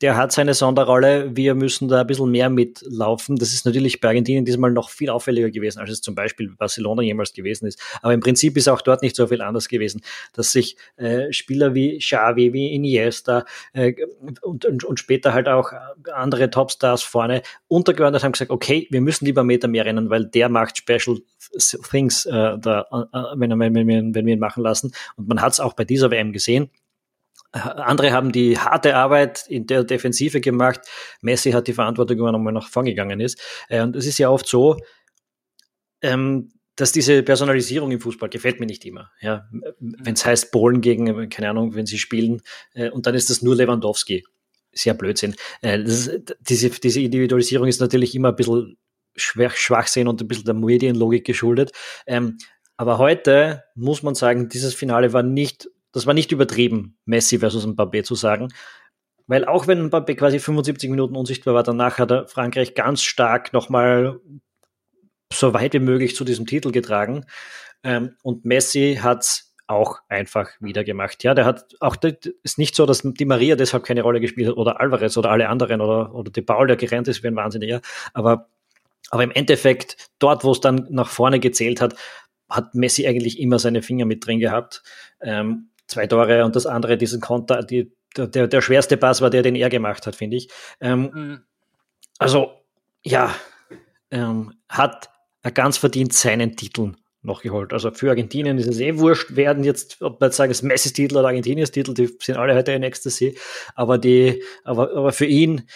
[0.00, 3.36] der hat seine Sonderrolle, wir müssen da ein bisschen mehr mitlaufen.
[3.36, 7.02] Das ist natürlich bei Argentinien diesmal noch viel auffälliger gewesen, als es zum Beispiel Barcelona
[7.02, 7.80] jemals gewesen ist.
[8.02, 10.02] Aber im Prinzip ist auch dort nicht so viel anders gewesen,
[10.34, 13.94] dass sich äh, Spieler wie Xavi, wie Iniesta äh,
[14.42, 15.72] und, und, und später halt auch
[16.12, 20.48] andere Topstars vorne untergeordnet haben, gesagt, okay, wir müssen lieber Meter mehr rennen, weil der
[20.48, 21.18] macht Special
[21.90, 24.92] Things, äh, da, äh, wenn, wenn, wenn, wenn wir ihn machen lassen.
[25.16, 26.70] Und man hat es auch bei dieser WM gesehen
[27.52, 30.80] andere haben die harte Arbeit in der Defensive gemacht.
[31.22, 33.40] Messi hat die Verantwortung übernommen, wenn er nach vorne gegangen ist.
[33.68, 34.76] Äh, und es ist ja oft so,
[36.02, 39.10] ähm, dass diese Personalisierung im Fußball gefällt mir nicht immer.
[39.20, 39.48] Ja,
[39.80, 42.40] wenn es heißt Polen gegen, keine Ahnung, wenn sie spielen,
[42.74, 44.24] äh, und dann ist das nur Lewandowski.
[44.72, 45.34] Sehr Blödsinn.
[45.60, 48.76] Äh, ist, diese, diese Individualisierung ist natürlich immer ein bisschen
[49.16, 51.72] schwach, Schwachsinn und ein bisschen der Medienlogik geschuldet.
[52.06, 52.38] Ähm,
[52.76, 57.66] aber heute muss man sagen, dieses Finale war nicht das war nicht übertrieben, Messi versus
[57.66, 58.48] Mbappé zu sagen.
[59.26, 63.52] Weil auch wenn Mbappé quasi 75 Minuten unsichtbar war, danach hat er Frankreich ganz stark
[63.52, 64.20] nochmal
[65.32, 67.26] so weit wie möglich zu diesem Titel getragen.
[67.82, 71.22] Ähm, und Messi hat's auch einfach wieder gemacht.
[71.24, 71.96] Ja, der hat auch,
[72.42, 75.48] ist nicht so, dass die Maria deshalb keine Rolle gespielt hat oder Alvarez oder alle
[75.48, 77.82] anderen oder, oder die Paul, der gerannt ist wie ein Wahnsinniger.
[78.14, 78.48] Aber,
[79.10, 81.94] aber im Endeffekt, dort, wo es dann nach vorne gezählt hat,
[82.48, 84.82] hat Messi eigentlich immer seine Finger mit drin gehabt.
[85.20, 89.42] Ähm, zwei Tore und das andere, diesen Konter, die, der, der schwerste Pass war der,
[89.42, 90.48] den er gemacht hat, finde ich.
[90.80, 91.40] Ähm, mhm.
[92.18, 92.52] Also,
[93.02, 93.34] ja,
[94.10, 95.10] ähm, hat
[95.42, 97.72] er ganz verdient seinen Titel noch geholt.
[97.72, 100.92] Also für Argentinien ist es eh wurscht, werden jetzt, ob man jetzt sagen, es Messis
[100.92, 103.36] Titel oder Argentiniens Titel, die sind alle heute in Ecstasy,
[103.74, 105.68] aber die, aber, aber für ihn,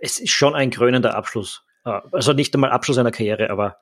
[0.00, 1.64] es ist schon ein krönender Abschluss.
[1.84, 3.78] Ah, also nicht einmal Abschluss einer Karriere, aber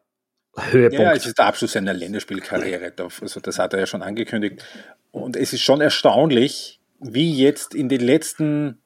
[0.56, 1.02] Höhepunkt.
[1.02, 2.92] Ja, es ist der Abschluss seiner Länderspielkarriere.
[3.20, 4.64] Also das hat er ja schon angekündigt.
[5.10, 8.78] Und es ist schon erstaunlich, wie jetzt in den letzten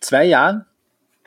[0.00, 0.64] zwei Jahren,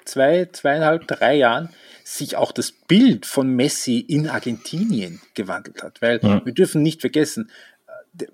[0.06, 1.70] zwei, zweieinhalb, drei Jahren,
[2.04, 6.02] sich auch das Bild von Messi in Argentinien gewandelt hat.
[6.02, 6.44] Weil ja.
[6.44, 7.52] wir dürfen nicht vergessen,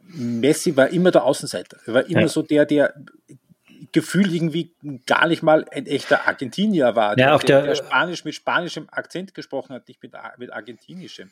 [0.08, 1.78] Messi war immer der Außenseiter.
[1.86, 2.28] Er war immer ja.
[2.30, 2.94] so der, der
[3.92, 4.74] gefühlt irgendwie
[5.06, 8.88] gar nicht mal ein echter Argentinier war, ja, der, auch der, der, Spanisch mit spanischem
[8.92, 11.32] Akzent gesprochen hat, nicht mit, mit argentinischem.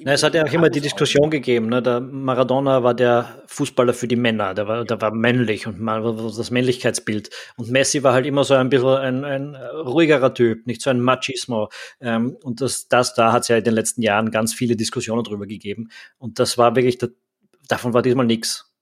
[0.00, 1.68] Na, es hat ja auch immer die Diskussion gegeben.
[1.68, 1.82] Ne?
[1.82, 6.50] Der Maradona war der Fußballer für die Männer, der war, der war männlich und das
[6.50, 7.30] Männlichkeitsbild.
[7.56, 11.00] Und Messi war halt immer so ein bisschen ein, ein ruhigerer Typ, nicht so ein
[11.00, 11.68] Machismo.
[12.00, 15.24] Ähm, und das, das da hat es ja in den letzten Jahren ganz viele Diskussionen
[15.24, 15.90] drüber gegeben.
[16.18, 16.98] Und das war wirklich,
[17.68, 18.72] davon war diesmal nichts.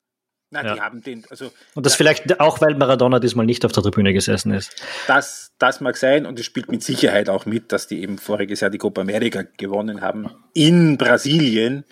[0.50, 0.74] Nein, ja.
[0.74, 1.52] die haben den, also.
[1.74, 4.82] Und das vielleicht auch, weil Maradona diesmal nicht auf der Tribüne gesessen ist.
[5.06, 8.60] Das, das mag sein und es spielt mit Sicherheit auch mit, dass die eben voriges
[8.60, 11.84] Jahr die Copa America gewonnen haben in Brasilien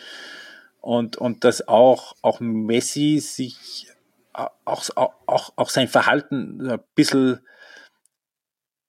[0.80, 3.88] und, und dass auch, auch Messi sich
[4.32, 7.40] auch, auch, auch sein Verhalten ein bisschen,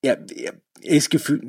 [0.02, 0.54] er, er,
[0.84, 1.44] ist gefühlt,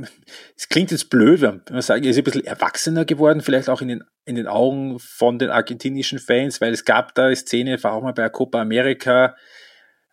[0.57, 3.81] es klingt jetzt blöd, wenn man sagt, er ist ein bisschen erwachsener geworden, vielleicht auch
[3.81, 7.83] in den, in den Augen von den argentinischen Fans, weil es gab da eine Szene,
[7.83, 9.37] war auch mal bei Copa America,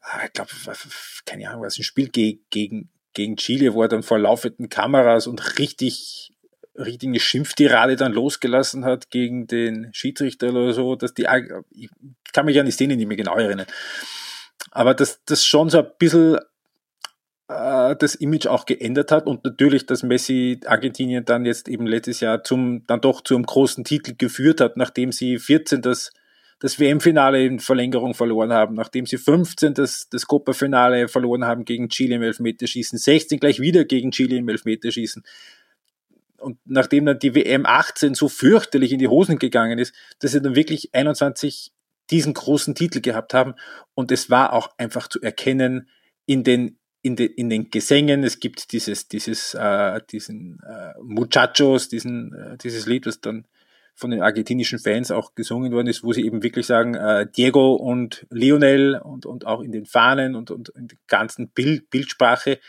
[0.01, 0.51] ah, ich glaube,
[1.25, 5.59] keine Ahnung, was ein Spiel gegen, gegen Chile, wo er dann vor laufenden Kameras und
[5.59, 6.31] richtig,
[6.75, 11.27] richtig eine Schimpftirade dann losgelassen hat gegen den Schiedsrichter oder so, dass die,
[11.71, 11.89] ich
[12.33, 13.67] kann mich an die Szene nicht mehr genau erinnern.
[14.71, 16.39] Aber dass das schon so ein bisschen
[17.51, 22.19] äh, das Image auch geändert hat und natürlich, dass Messi Argentinien dann jetzt eben letztes
[22.19, 26.11] Jahr zum, dann doch zum großen Titel geführt hat, nachdem sie 14 das,
[26.59, 31.89] das WM-Finale in Verlängerung verloren haben, nachdem sie 15 das, das Copa-Finale verloren haben gegen
[31.89, 35.23] Chile im Elfmeterschießen, 16 gleich wieder gegen Chile im Elfmeterschießen.
[36.37, 40.41] Und nachdem dann die WM 18 so fürchterlich in die Hosen gegangen ist, dass sie
[40.41, 41.71] dann wirklich 21
[42.09, 43.53] diesen großen Titel gehabt haben.
[43.93, 45.87] Und es war auch einfach zu erkennen
[46.25, 51.89] in den in, de, in den Gesängen, es gibt dieses, dieses, äh, diesen äh, Muchachos,
[51.89, 53.47] diesen, äh, dieses Lied, was dann
[53.95, 57.73] von den argentinischen Fans auch gesungen worden ist, wo sie eben wirklich sagen, äh, Diego
[57.73, 62.59] und Lionel und, und auch in den Fahnen und, und in der ganzen Bild, Bildsprache,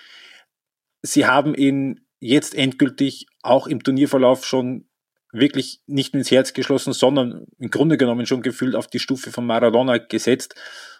[1.02, 4.86] sie haben ihn jetzt endgültig auch im Turnierverlauf schon
[5.32, 9.46] wirklich nicht ins Herz geschlossen, sondern im Grunde genommen schon gefühlt auf die Stufe von
[9.46, 10.54] Maradona gesetzt.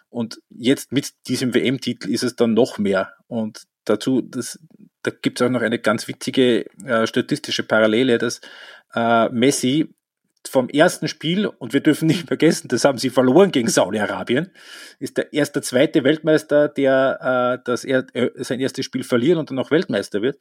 [0.09, 3.13] Und jetzt mit diesem WM-Titel ist es dann noch mehr.
[3.27, 4.59] Und dazu, das,
[5.03, 8.41] da gibt es auch noch eine ganz witzige äh, statistische Parallele, dass
[8.93, 9.93] äh, Messi
[10.47, 14.51] vom ersten Spiel, und wir dürfen nicht vergessen, das haben sie verloren gegen Saudi-Arabien,
[14.99, 19.49] ist der erste, zweite Weltmeister, der äh, das er, äh, sein erstes Spiel verliert und
[19.49, 20.37] dann auch Weltmeister wird.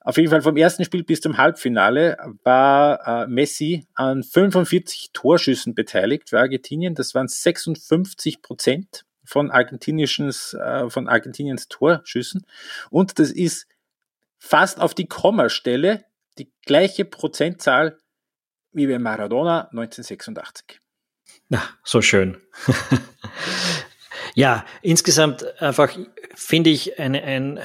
[0.00, 5.74] Auf jeden Fall vom ersten Spiel bis zum Halbfinale war äh, Messi an 45 Torschüssen
[5.74, 6.94] beteiligt für Argentinien.
[6.94, 12.46] Das waren 56 Prozent von, argentinischen, äh, von Argentiniens Torschüssen.
[12.90, 13.66] Und das ist
[14.38, 16.04] fast auf die Kommastelle
[16.38, 17.98] die gleiche Prozentzahl
[18.78, 20.80] wie bei Maradona 1986.
[21.48, 22.38] Na, so schön.
[24.34, 25.96] ja, insgesamt einfach
[26.34, 27.60] finde ich eine, ein,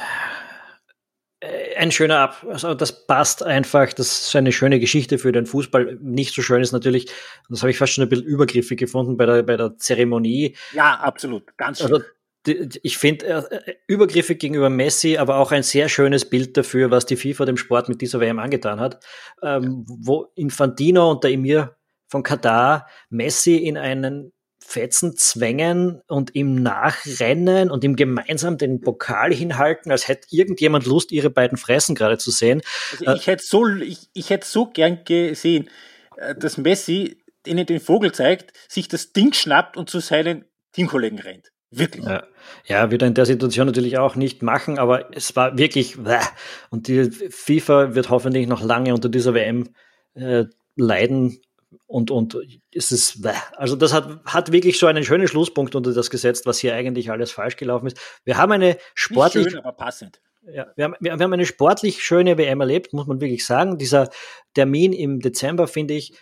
[1.77, 2.45] ein schöner Ab.
[2.49, 3.93] Also das passt einfach.
[3.93, 5.97] Das ist eine schöne Geschichte für den Fußball.
[6.01, 7.11] Nicht so schön ist natürlich,
[7.49, 10.55] das habe ich fast schon ein bisschen übergriffig gefunden bei der, bei der Zeremonie.
[10.73, 11.55] Ja, absolut.
[11.57, 11.93] Ganz schön.
[11.93, 12.05] Also,
[12.45, 17.15] ich finde äh, übergriffig gegenüber Messi, aber auch ein sehr schönes Bild dafür, was die
[17.15, 19.03] FIFA dem Sport mit dieser WM angetan hat,
[19.41, 21.77] ähm, wo Infantino und der Emir
[22.07, 24.33] von Katar Messi in einen
[24.65, 31.11] Fetzen zwängen und ihm nachrennen und ihm gemeinsam den Pokal hinhalten, als hätte irgendjemand Lust,
[31.11, 32.61] ihre beiden Fressen gerade zu sehen.
[32.91, 35.69] Also ich hätte so, ich, ich hätte so gern gesehen,
[36.17, 41.19] äh, dass Messi ihnen den Vogel zeigt, sich das Ding schnappt und zu seinen Teamkollegen
[41.19, 41.52] rennt.
[41.77, 42.05] Wirklich.
[42.05, 42.23] Ja.
[42.65, 45.97] ja, wird er in der Situation natürlich auch nicht machen, aber es war wirklich,
[46.69, 49.69] und die FIFA wird hoffentlich noch lange unter dieser WM
[50.15, 50.45] äh,
[50.75, 51.39] leiden.
[51.87, 52.37] Und, und
[52.73, 56.59] es ist, also das hat, hat wirklich so einen schönen Schlusspunkt unter das gesetzt, was
[56.59, 57.97] hier eigentlich alles falsch gelaufen ist.
[58.23, 59.45] Wir haben eine sportlich.
[59.45, 60.21] Nicht schön, aber passend.
[60.51, 63.77] Ja, wir haben, wir haben eine sportlich schöne WM erlebt, muss man wirklich sagen.
[63.77, 64.09] Dieser
[64.53, 66.13] Termin im Dezember, finde ich,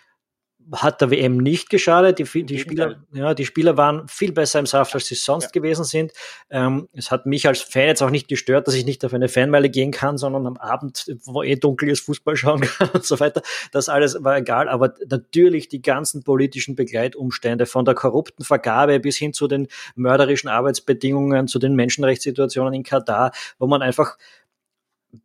[0.72, 2.18] hat der WM nicht geschadet.
[2.18, 5.50] Die, die Spieler, ja, die Spieler waren viel besser im Saft, als sie sonst ja.
[5.50, 6.12] gewesen sind.
[6.50, 9.28] Ähm, es hat mich als Fan jetzt auch nicht gestört, dass ich nicht auf eine
[9.28, 13.20] Fanmeile gehen kann, sondern am Abend, wo eh dunkel ist, Fußball schauen kann und so
[13.20, 13.42] weiter.
[13.72, 14.68] Das alles war egal.
[14.68, 20.48] Aber natürlich die ganzen politischen Begleitumstände von der korrupten Vergabe bis hin zu den mörderischen
[20.48, 24.16] Arbeitsbedingungen, zu den Menschenrechtssituationen in Katar, wo man einfach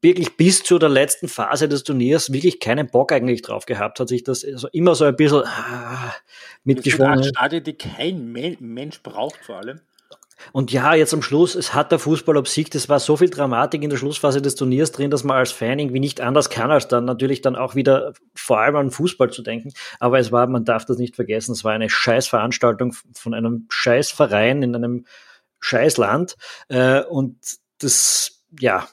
[0.02, 4.10] wirklich bis zu der letzten Phase des Turniers wirklich keinen Bock eigentlich drauf gehabt hat,
[4.10, 6.14] sich das also immer so ein bisschen ah,
[6.64, 7.24] mitgeschwungen.
[7.24, 9.80] Stadien, die kein Mensch braucht vor allem.
[10.52, 13.82] Und ja, jetzt am Schluss, es hat der Fußball obsiegt, es war so viel Dramatik
[13.82, 16.88] in der Schlussphase des Turniers drin, dass man als Fan irgendwie nicht anders kann, als
[16.88, 19.74] dann natürlich dann auch wieder vor allem an Fußball zu denken.
[20.00, 24.62] Aber es war, man darf das nicht vergessen, es war eine Scheißveranstaltung von einem Scheißverein
[24.62, 25.06] in einem
[25.60, 26.36] Scheißland.
[26.68, 27.38] Äh, und
[27.80, 28.88] das, ja,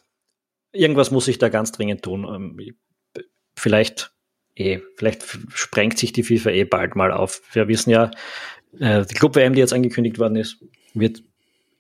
[0.75, 2.27] irgendwas muss ich da ganz dringend tun.
[2.29, 2.77] Ähm,
[3.57, 4.13] vielleicht
[4.57, 7.43] eh, vielleicht sprengt sich die FIFA eh bald mal auf.
[7.53, 8.11] Wir wissen ja,
[8.79, 10.65] äh, die Club-WM, die jetzt angekündigt worden ist,
[10.95, 11.23] wird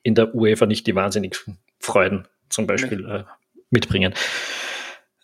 [0.02, 1.38] in der UEFA nicht die wahnsinnig
[1.80, 3.24] Freuden zum Beispiel äh,
[3.70, 4.14] mitbringen.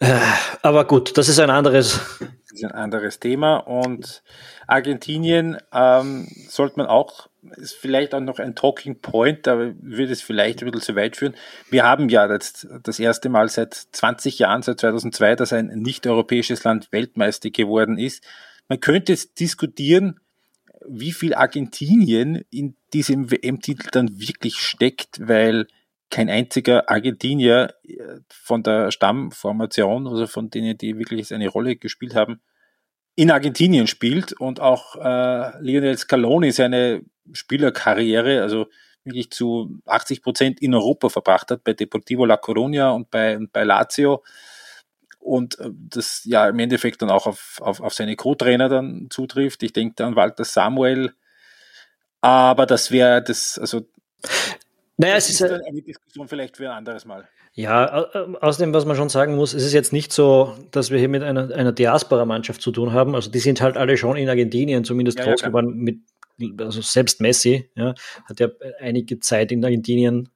[0.01, 0.19] Äh,
[0.63, 2.01] aber gut, das ist ein anderes.
[2.19, 4.23] Das ist ein anderes Thema und
[4.67, 10.21] Argentinien ähm, sollte man auch, ist vielleicht auch noch ein Talking Point, da würde es
[10.21, 11.37] vielleicht ein bisschen zu weit führen.
[11.71, 16.65] Wir haben ja jetzt das erste Mal seit 20 Jahren, seit 2002, dass ein nicht-europäisches
[16.65, 18.25] Land Weltmeister geworden ist.
[18.69, 20.19] Man könnte jetzt diskutieren,
[20.89, 25.67] wie viel Argentinien in diesem WM-Titel dann wirklich steckt, weil
[26.11, 32.15] kein einziger Argentinier äh, von der Stammformation, also von denen, die wirklich eine Rolle gespielt
[32.15, 32.41] haben,
[33.15, 37.03] in Argentinien spielt und auch äh, Lionel Scaloni seine
[37.33, 38.67] Spielerkarriere, also
[39.05, 43.65] wirklich zu 80 Prozent in Europa verbracht hat, bei Deportivo La Coruña und bei, bei
[43.65, 44.23] Lazio
[45.19, 49.63] und äh, das ja im Endeffekt dann auch auf, auf, auf seine Co-Trainer dann zutrifft.
[49.63, 51.13] Ich denke an Walter Samuel,
[52.21, 53.87] aber das wäre das, also
[55.01, 57.29] naja, das es ist, eine Diskussion vielleicht für ein anderes Mal.
[57.53, 57.87] Ja,
[58.41, 61.23] außerdem, was man schon sagen muss, es ist jetzt nicht so, dass wir hier mit
[61.23, 63.15] einer, einer Diaspora-Mannschaft zu tun haben.
[63.15, 66.01] Also die sind halt alle schon in Argentinien, zumindest ja, groß ja, geworden mit,
[66.59, 67.95] also selbst Messi, ja,
[68.27, 68.49] hat ja
[68.79, 70.29] einige Zeit in Argentinien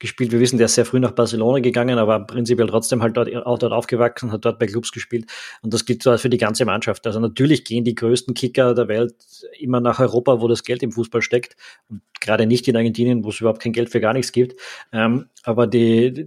[0.00, 0.32] gespielt.
[0.32, 3.58] Wir wissen, der ist sehr früh nach Barcelona gegangen, aber prinzipiell trotzdem halt dort, auch
[3.58, 5.30] dort aufgewachsen, hat dort bei Clubs gespielt.
[5.62, 7.06] Und das gilt für die ganze Mannschaft.
[7.06, 9.14] Also natürlich gehen die größten Kicker der Welt
[9.58, 11.56] immer nach Europa, wo das Geld im Fußball steckt.
[11.88, 14.58] Und gerade nicht in Argentinien, wo es überhaupt kein Geld für gar nichts gibt.
[14.92, 16.26] Ähm, aber die,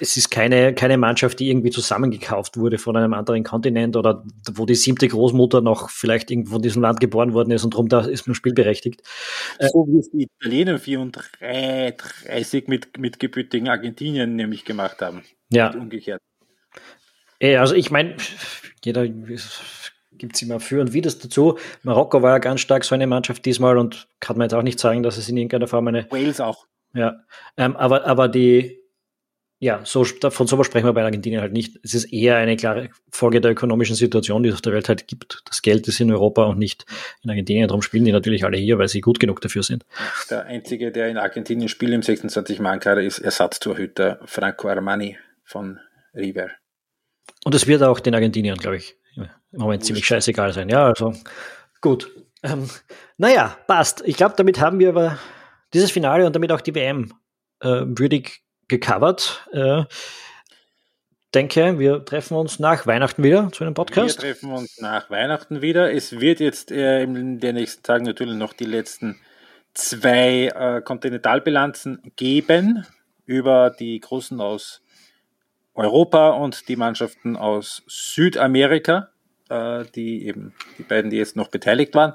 [0.00, 4.66] es ist keine, keine Mannschaft, die irgendwie zusammengekauft wurde von einem anderen Kontinent oder wo
[4.66, 8.00] die siebte Großmutter noch vielleicht irgendwo in diesem Land geboren worden ist und darum da
[8.00, 9.02] ist man spielberechtigt.
[9.60, 15.22] So wie es die Italiener 34 mit, mit gebürtigen Argentinien nämlich gemacht haben.
[15.50, 15.70] Ja.
[15.70, 16.20] Und umgekehrt.
[17.40, 18.16] Also ich meine,
[18.84, 21.58] jeder gibt es immer für und wider dazu.
[21.82, 24.78] Marokko war ja ganz stark so eine Mannschaft diesmal und kann man jetzt auch nicht
[24.78, 26.10] sagen, dass es in irgendeiner Form eine.
[26.10, 26.66] Wales auch.
[26.94, 27.24] Ja,
[27.56, 28.83] ähm, aber, aber die,
[29.60, 31.78] ja, so, von sowas sprechen wir bei Argentinien halt nicht.
[31.82, 35.08] Es ist eher eine klare Folge der ökonomischen Situation, die es auf der Welt halt
[35.08, 35.42] gibt.
[35.46, 36.84] Das Geld ist in Europa und nicht
[37.22, 37.68] in Argentinien.
[37.68, 39.86] Darum spielen die natürlich alle hier, weil sie gut genug dafür sind.
[40.28, 45.78] Der einzige, der in Argentinien spielt im 26 mann kader ist Ersatztorhüter Franco Armani von
[46.14, 46.50] River.
[47.44, 49.86] Und es wird auch den Argentiniern, glaube ich, im Moment Wurscht.
[49.86, 50.68] ziemlich scheißegal sein.
[50.68, 51.14] Ja, also
[51.80, 52.10] gut.
[52.42, 52.68] Ähm,
[53.16, 54.02] naja, passt.
[54.04, 55.18] Ich glaube, damit haben wir aber
[55.72, 57.14] dieses Finale und damit auch die WM
[57.60, 59.46] äh, würdig gecovert.
[59.52, 59.84] Äh,
[61.34, 64.22] denke, wir treffen uns nach Weihnachten wieder zu einem Podcast.
[64.22, 65.92] Wir treffen uns nach Weihnachten wieder.
[65.92, 69.20] Es wird jetzt äh, in den nächsten Tagen natürlich noch die letzten
[69.74, 72.86] zwei äh, Kontinentalbilanzen geben
[73.26, 74.82] über die Großen aus
[75.74, 79.10] Europa und die Mannschaften aus Südamerika,
[79.48, 82.14] äh, die eben die beiden, die jetzt noch beteiligt waren.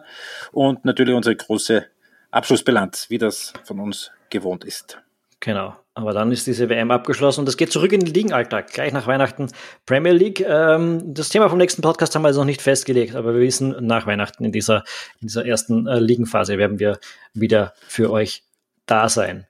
[0.52, 1.86] Und natürlich unsere große
[2.32, 5.02] Abschlussbilanz, wie das von uns gewohnt ist.
[5.42, 5.76] Genau.
[6.00, 9.06] Aber dann ist diese WM abgeschlossen und es geht zurück in den Ligenalltag, gleich nach
[9.06, 9.48] Weihnachten.
[9.86, 10.40] Premier League.
[10.40, 13.76] Ähm, das Thema vom nächsten Podcast haben wir also noch nicht festgelegt, aber wir wissen,
[13.86, 14.86] nach Weihnachten in dieser,
[15.20, 17.00] in dieser ersten äh, Ligenphase werden wir
[17.34, 18.44] wieder für euch
[18.86, 19.46] da sein.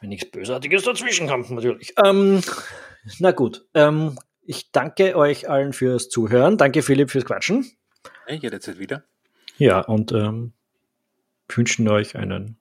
[0.00, 1.94] Wenn nichts Bösartiges dazwischen kommt, natürlich.
[2.04, 2.40] Ähm,
[3.20, 3.64] na gut.
[3.74, 6.56] Ähm, ich danke euch allen fürs Zuhören.
[6.56, 7.70] Danke, Philipp, fürs Quatschen.
[8.26, 9.04] Hey, jederzeit wieder.
[9.58, 10.54] Ja, und ähm,
[11.48, 12.57] wünschen euch einen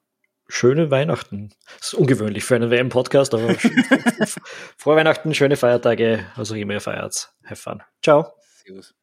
[0.47, 1.49] schöne Weihnachten.
[1.79, 3.55] Das ist ungewöhnlich für einen WM-Podcast, aber
[4.77, 7.31] frohe Weihnachten, schöne Feiertage, also immer ihr feiert.
[7.45, 7.83] Have fun.
[8.01, 8.33] Ciao.
[8.63, 8.96] Servus.